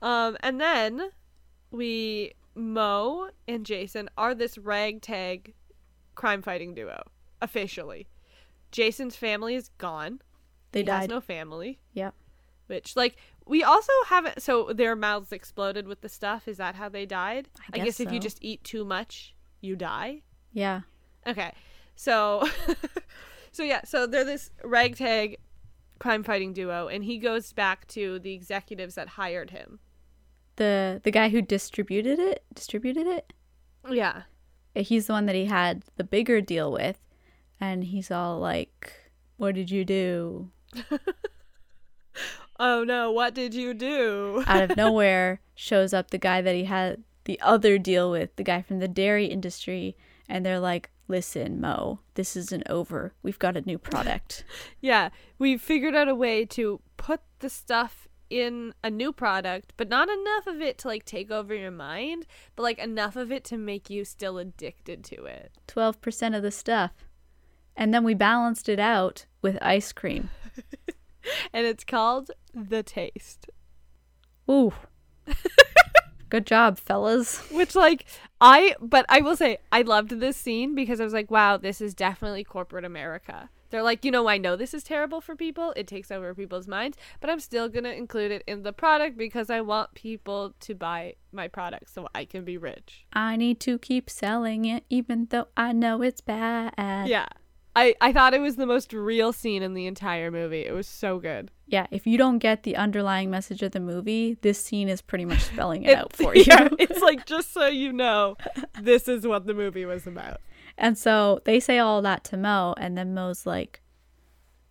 [0.00, 1.10] Um, and then
[1.70, 5.54] we Mo and Jason are this ragtag
[6.14, 7.02] crime fighting duo
[7.40, 8.08] officially.
[8.70, 10.20] Jason's family is gone.
[10.72, 11.10] They he has died.
[11.10, 11.78] no family.
[11.92, 12.10] Yeah.
[12.66, 13.16] Which like
[13.46, 16.48] we also haven't so their mouths exploded with the stuff.
[16.48, 17.48] Is that how they died?
[17.72, 20.22] I guess guess if you just eat too much, you die.
[20.52, 20.80] Yeah.
[21.26, 21.52] Okay.
[21.96, 22.48] So
[23.52, 25.38] so yeah, so they're this ragtag
[25.98, 29.78] crime fighting duo and he goes back to the executives that hired him.
[30.56, 33.32] The the guy who distributed it, distributed it.
[33.88, 34.22] Yeah.
[34.74, 36.98] He's the one that he had the bigger deal with,
[37.60, 40.50] and he's all like, "What did you do?"
[42.64, 44.44] Oh no, what did you do?
[44.46, 48.44] Out of nowhere shows up the guy that he had the other deal with, the
[48.44, 49.96] guy from the dairy industry,
[50.28, 53.14] and they're like, "Listen, Mo, this isn't over.
[53.22, 54.44] We've got a new product."
[54.80, 59.88] yeah, we figured out a way to put the stuff in a new product, but
[59.88, 62.26] not enough of it to like take over your mind,
[62.56, 65.52] but like enough of it to make you still addicted to it.
[65.68, 66.92] 12% of the stuff.
[67.76, 70.30] And then we balanced it out with ice cream.
[71.52, 73.48] And it's called The Taste.
[74.50, 74.72] Ooh.
[76.32, 77.40] Good job, fellas.
[77.50, 78.06] Which like
[78.40, 81.82] I but I will say I loved this scene because I was like, wow, this
[81.82, 83.50] is definitely corporate America.
[83.68, 85.74] They're like, you know, I know this is terrible for people.
[85.76, 89.18] It takes over people's minds, but I'm still going to include it in the product
[89.18, 93.04] because I want people to buy my product so I can be rich.
[93.12, 96.72] I need to keep selling it even though I know it's bad.
[97.08, 97.28] Yeah.
[97.76, 100.64] I I thought it was the most real scene in the entire movie.
[100.64, 101.50] It was so good.
[101.72, 105.24] Yeah, if you don't get the underlying message of the movie, this scene is pretty
[105.24, 106.44] much spelling it, It- out for you.
[106.46, 108.36] yeah, it's like just so you know,
[108.80, 110.40] this is what the movie was about.
[110.76, 113.80] And so they say all that to Mo, and then Mo's like,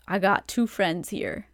[0.07, 1.47] I got two friends here.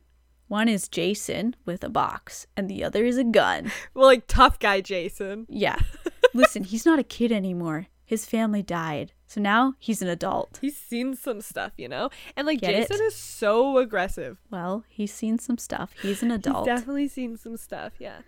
[0.49, 3.71] One is Jason with a box, and the other is a gun.
[3.93, 5.45] Well, like tough guy Jason.
[5.49, 5.79] Yeah.
[6.33, 7.87] Listen, he's not a kid anymore.
[8.07, 9.11] His family died.
[9.27, 10.59] So now he's an adult.
[10.61, 12.09] He's seen some stuff, you know?
[12.37, 12.87] And like Get?
[12.87, 14.39] Jason is so aggressive.
[14.49, 15.91] Well, he's seen some stuff.
[16.01, 16.65] He's an adult.
[16.65, 18.19] He's definitely seen some stuff, yeah.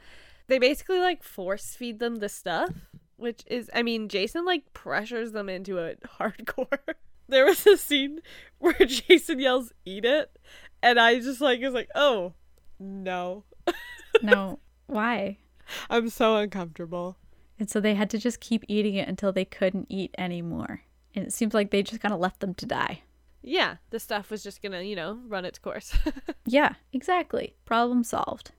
[0.48, 2.72] They basically like force feed them the stuff,
[3.16, 6.96] which is I mean, Jason like pressures them into it hardcore.
[7.30, 8.20] there was a scene
[8.58, 10.38] where Jason yells, Eat it,
[10.84, 12.34] and I just like was like, Oh
[12.80, 13.46] no.
[14.22, 15.38] no, why?
[15.90, 17.16] I'm so uncomfortable.
[17.60, 20.82] And so they had to just keep eating it until they couldn't eat anymore.
[21.14, 23.02] And it seems like they just kind of left them to die.
[23.42, 25.96] Yeah, the stuff was just gonna, you know, run its course.
[26.46, 27.56] Yeah, exactly.
[27.66, 28.52] Problem solved.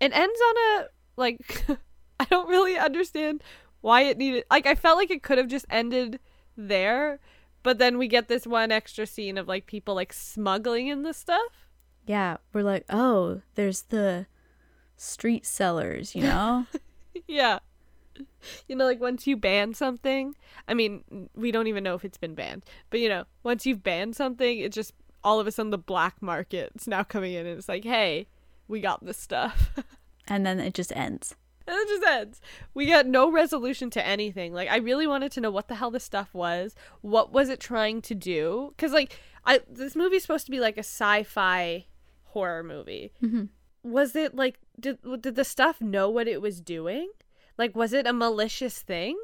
[0.00, 0.86] it ends on a
[1.16, 1.64] like
[2.20, 3.42] I don't really understand
[3.82, 6.18] why it needed like I felt like it could have just ended
[6.56, 7.20] there,
[7.62, 11.12] but then we get this one extra scene of like people like smuggling in the
[11.12, 11.68] stuff.
[12.06, 14.26] Yeah, we're like, oh, there's the
[14.96, 16.66] street sellers, you know?
[17.28, 17.58] yeah.
[18.68, 20.34] You know, like once you ban something,
[20.68, 23.82] I mean, we don't even know if it's been banned, but you know, once you've
[23.82, 24.92] banned something, it just
[25.24, 28.28] all of a sudden the black market's now coming in and it's like, hey,
[28.68, 29.70] we got this stuff.
[30.28, 31.34] and then it just ends.
[31.66, 32.40] And it just ends.
[32.74, 34.52] We got no resolution to anything.
[34.54, 36.76] Like I really wanted to know what the hell this stuff was.
[37.00, 38.72] What was it trying to do?
[38.76, 41.86] Because like I this movie's supposed to be like a sci-fi
[42.26, 43.12] horror movie.
[43.22, 43.48] Mhm.
[43.82, 47.10] Was it like did did the stuff know what it was doing?
[47.58, 49.18] Like was it a malicious thing?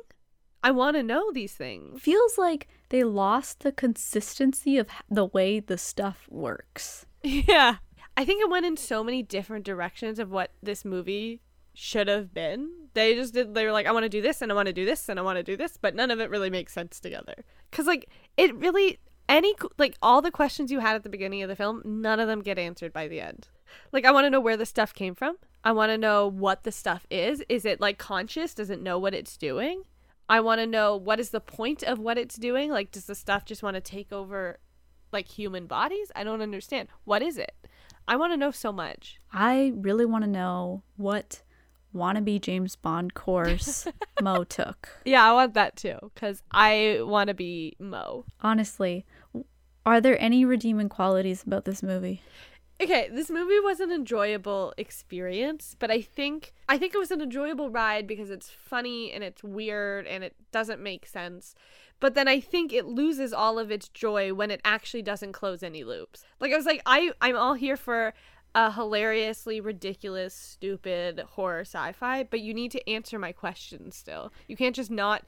[0.63, 2.01] I want to know these things.
[2.01, 7.05] Feels like they lost the consistency of the way the stuff works.
[7.23, 7.77] Yeah.
[8.17, 11.41] I think it went in so many different directions of what this movie
[11.75, 12.71] should have been.
[12.95, 14.73] They just did, they were like, I want to do this and I want to
[14.73, 17.01] do this and I want to do this, but none of it really makes sense
[17.01, 17.35] together.
[17.71, 21.49] Because, like, it really, any, like, all the questions you had at the beginning of
[21.49, 23.49] the film, none of them get answered by the end.
[23.93, 25.39] Like, I want to know where the stuff came from.
[25.65, 27.43] I want to know what the stuff is.
[27.49, 28.55] Is it, like, conscious?
[28.55, 29.83] Does it know what it's doing?
[30.29, 32.71] I want to know what is the point of what it's doing.
[32.71, 34.59] Like, does the stuff just want to take over,
[35.13, 36.11] like, human bodies?
[36.17, 36.89] I don't understand.
[37.05, 37.55] What is it?
[38.09, 39.21] I want to know so much.
[39.33, 41.43] I really want to know what
[41.95, 43.87] wannabe James Bond course
[44.23, 44.89] Mo took.
[45.05, 48.25] Yeah, I want that too because I want to be Mo.
[48.41, 49.05] Honestly,
[49.85, 52.23] are there any redeeming qualities about this movie?
[52.83, 57.21] Okay, this movie was an enjoyable experience, but I think I think it was an
[57.21, 61.55] enjoyable ride because it's funny and it's weird and it doesn't make sense.
[62.01, 65.63] But then I think it loses all of its joy when it actually doesn't close
[65.63, 66.25] any loops.
[66.41, 68.15] Like I was like I I'm all here for
[68.55, 74.33] a hilariously ridiculous stupid horror sci-fi, but you need to answer my questions still.
[74.47, 75.25] You can't just not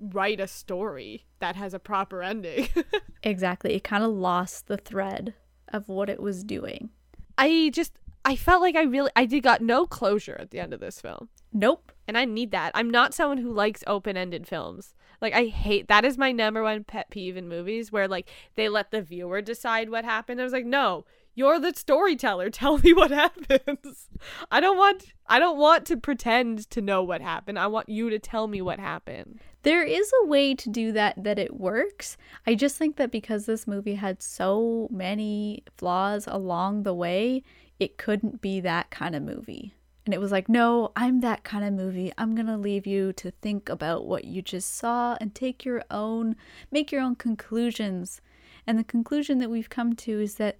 [0.00, 2.68] write a story that has a proper ending.
[3.26, 3.72] Exactly.
[3.72, 5.32] It kind of lost the thread
[5.72, 6.90] of what it was doing.
[7.36, 7.92] I just
[8.24, 11.00] I felt like I really I did got no closure at the end of this
[11.00, 11.28] film.
[11.52, 11.92] Nope.
[12.06, 12.72] And I need that.
[12.74, 14.94] I'm not someone who likes open-ended films.
[15.20, 18.68] Like I hate that is my number one pet peeve in movies where like they
[18.68, 20.40] let the viewer decide what happened.
[20.40, 21.04] I was like, "No,
[21.34, 22.50] you're the storyteller.
[22.50, 24.08] Tell me what happens."
[24.50, 27.58] I don't want I don't want to pretend to know what happened.
[27.58, 29.40] I want you to tell me what happened.
[29.62, 32.16] There is a way to do that that it works.
[32.46, 37.42] I just think that because this movie had so many flaws along the way,
[37.80, 39.74] it couldn't be that kind of movie.
[40.04, 42.12] And it was like, no, I'm that kind of movie.
[42.18, 45.82] I'm going to leave you to think about what you just saw and take your
[45.90, 46.36] own,
[46.70, 48.20] make your own conclusions.
[48.66, 50.58] And the conclusion that we've come to is that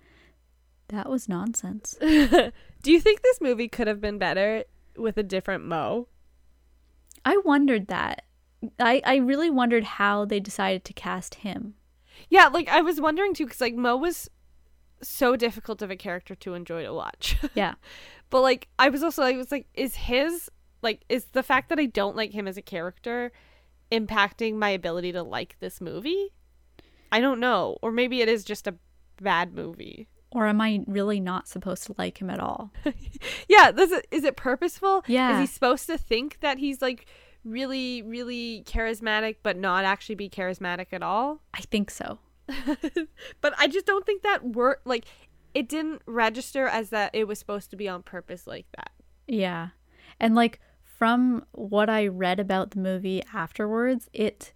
[0.89, 1.97] that was nonsense.
[2.01, 2.53] Do
[2.93, 4.65] you think this movie could have been better
[4.97, 6.09] with a different Mo?
[7.25, 8.25] I wondered that.
[8.79, 11.75] I, I really wondered how they decided to cast him.
[12.29, 14.29] Yeah, like I was wondering too, because like Mo was
[15.03, 17.37] so difficult of a character to enjoy to watch.
[17.55, 17.75] Yeah.
[18.31, 20.51] but like I was also I was like, is his
[20.83, 23.33] like is the fact that I don't like him as a character
[23.93, 26.33] impacting my ability to like this movie?
[27.13, 28.75] I don't know, or maybe it is just a
[29.21, 30.09] bad movie.
[30.35, 32.73] Or am I really not supposed to like him at all?
[33.49, 35.03] Yeah, this is, is it purposeful?
[35.07, 35.35] Yeah.
[35.35, 37.07] Is he supposed to think that he's like
[37.45, 41.41] really really charismatic but not actually be charismatic at all?
[41.55, 42.19] I think so.
[43.41, 45.07] but I just don't think that word like
[45.55, 48.91] it didn't register as that it was supposed to be on purpose like that.
[49.27, 49.69] Yeah.
[50.19, 54.53] And like from what I read about the movie afterwards, it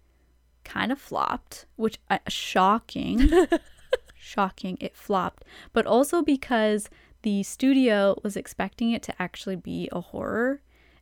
[0.63, 3.29] kind of flopped, which uh, shocking.
[4.29, 6.89] shocking it flopped, but also because
[7.23, 10.61] the studio was expecting it to actually be a horror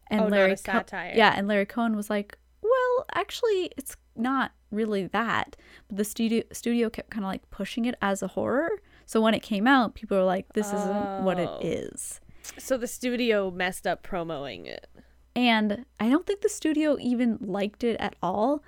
[0.09, 1.13] and Oh, not Larry Co- satire.
[1.15, 5.55] yeah, and Larry Cohen was like, "Well, actually it's not really that."
[5.87, 8.69] But the studio studio kept kind of like pushing it as a horror.
[9.05, 11.59] So when it came out, people were like, "This isn't what it Oh.
[12.57, 14.87] So the studio messed up promoting it.
[15.35, 18.63] And I don't think the studio even liked it at all.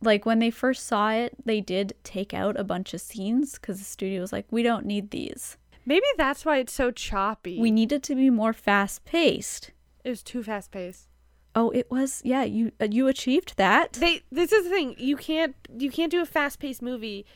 [0.00, 3.78] Like when they first saw it, they did take out a bunch of scenes because
[3.78, 5.56] the studio was like, we don't need these.
[5.84, 7.58] Maybe that's why it's so choppy.
[7.58, 9.72] We need it to be more fast paced.
[10.04, 11.08] it was too fast paced.
[11.54, 12.20] Oh, it was.
[12.24, 13.94] Yeah, you uh, you achieved that.
[13.94, 14.94] They this is the thing.
[14.98, 17.26] You can't you can't do a fast paced movie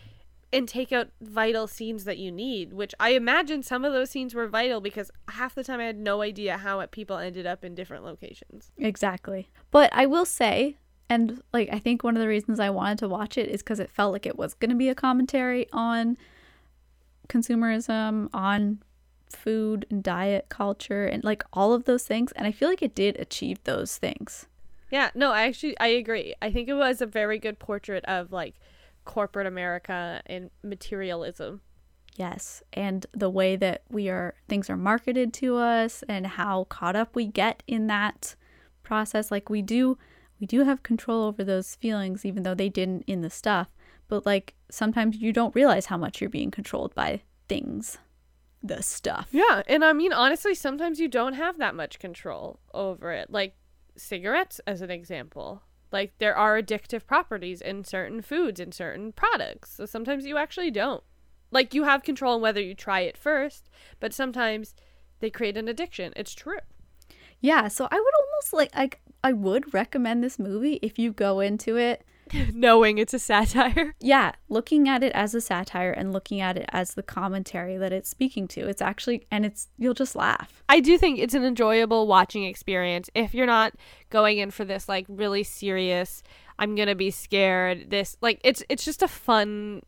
[0.53, 4.35] and take out vital scenes that you need, which I imagine some of those scenes
[4.35, 7.75] were vital because half the time I had no idea how people ended up in
[7.75, 8.71] different locations.
[8.77, 9.49] Exactly.
[9.71, 10.77] But I will say,
[11.13, 13.81] and like I think one of the reasons I wanted to watch it is because
[13.81, 16.17] it felt like it was going to be a commentary on
[17.29, 18.83] consumerism, on
[19.31, 22.33] food and diet culture, and like all of those things.
[22.33, 24.47] And I feel like it did achieve those things.
[24.91, 26.35] Yeah, no, I actually I agree.
[26.41, 28.55] I think it was a very good portrait of like
[29.05, 31.61] corporate America and materialism.
[32.17, 36.97] Yes, and the way that we are things are marketed to us and how caught
[36.97, 38.35] up we get in that
[38.83, 39.97] process like we do
[40.43, 43.69] we do have control over those feelings even though they didn't in the stuff,
[44.09, 47.99] but like sometimes you don't realize how much you're being controlled by things.
[48.61, 49.29] The stuff.
[49.31, 53.31] Yeah, and I mean honestly, sometimes you don't have that much control over it.
[53.31, 53.55] Like
[53.97, 55.63] cigarettes as an example.
[55.93, 59.77] Like there are addictive properties in certain foods and certain products.
[59.77, 61.05] So sometimes you actually don't.
[61.53, 64.75] Like you have control on whether you try it first, but sometimes
[65.21, 66.13] they create an addiction.
[66.17, 66.59] It's true.
[67.43, 68.91] Yeah, so I would almost like I
[69.23, 72.05] I would recommend this movie if you go into it
[72.55, 73.95] Knowing it's a satire.
[74.01, 77.93] yeah, looking at it as a satire and looking at it as the commentary that
[77.93, 78.69] it's speaking to.
[78.69, 80.63] It's actually and it's you'll just laugh.
[80.69, 83.75] I do think it's an enjoyable watching experience if you're not
[84.11, 86.23] going in for this like really serious
[86.59, 89.83] I'm going to be scared this like it's it's just a fun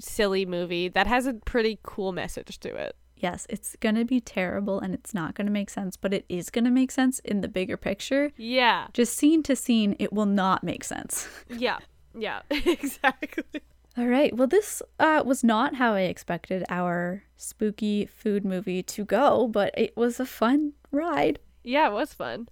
[0.00, 2.96] silly movie that has a pretty cool message to it.
[3.20, 6.24] Yes, it's going to be terrible and it's not going to make sense, but it
[6.28, 8.32] is going to make sense in the bigger picture.
[8.36, 8.88] Yeah.
[8.92, 11.28] Just scene to scene, it will not make sense.
[11.48, 11.78] Yeah.
[12.16, 12.42] Yeah.
[12.50, 13.60] exactly.
[13.98, 14.34] All right.
[14.34, 19.74] Well, this uh, was not how I expected our spooky food movie to go, but
[19.76, 21.38] it was a fun ride.
[21.62, 22.48] Yeah, it was fun.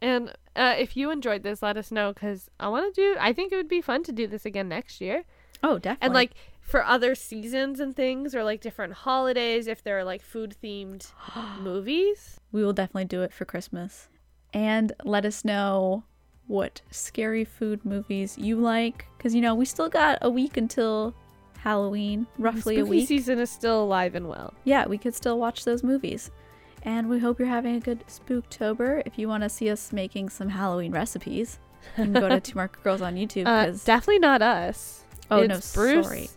[0.00, 3.16] And uh, if you enjoyed this, let us know because I want to do.
[3.18, 5.24] I think it would be fun to do this again next year.
[5.62, 6.06] Oh, definitely.
[6.06, 6.32] And like
[6.64, 11.12] for other seasons and things or like different holidays if there are like food themed
[11.60, 12.40] movies.
[12.52, 14.08] We will definitely do it for Christmas.
[14.52, 16.04] And let us know
[16.46, 19.06] what scary food movies you like.
[19.16, 21.14] Because, you know, we still got a week until
[21.58, 23.08] Halloween, roughly Spooky a week.
[23.08, 24.54] season is still alive and well.
[24.64, 26.30] Yeah, we could still watch those movies.
[26.82, 29.02] And we hope you're having a good Spooktober.
[29.06, 31.58] If you want to see us making some Halloween recipes,
[31.96, 33.46] you can go to Two Market Girls on YouTube.
[33.46, 35.04] Uh, definitely not us.
[35.30, 36.28] oh it's no, Bruce sorry.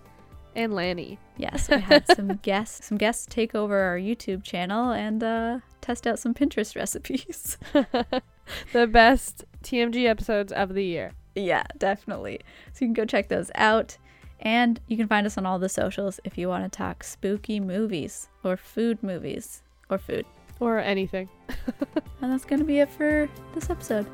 [0.57, 1.19] And Lanny.
[1.38, 2.88] Yes, we had some guests.
[2.88, 7.57] Some guests take over our YouTube channel and uh, test out some Pinterest recipes.
[8.73, 11.13] the best TMG episodes of the year.
[11.35, 12.39] yeah, definitely.
[12.73, 13.97] So you can go check those out.
[14.39, 17.59] And you can find us on all the socials if you want to talk spooky
[17.59, 20.25] movies or food movies or food.
[20.59, 21.29] Or anything.
[22.21, 24.07] And that's going to be it for this episode.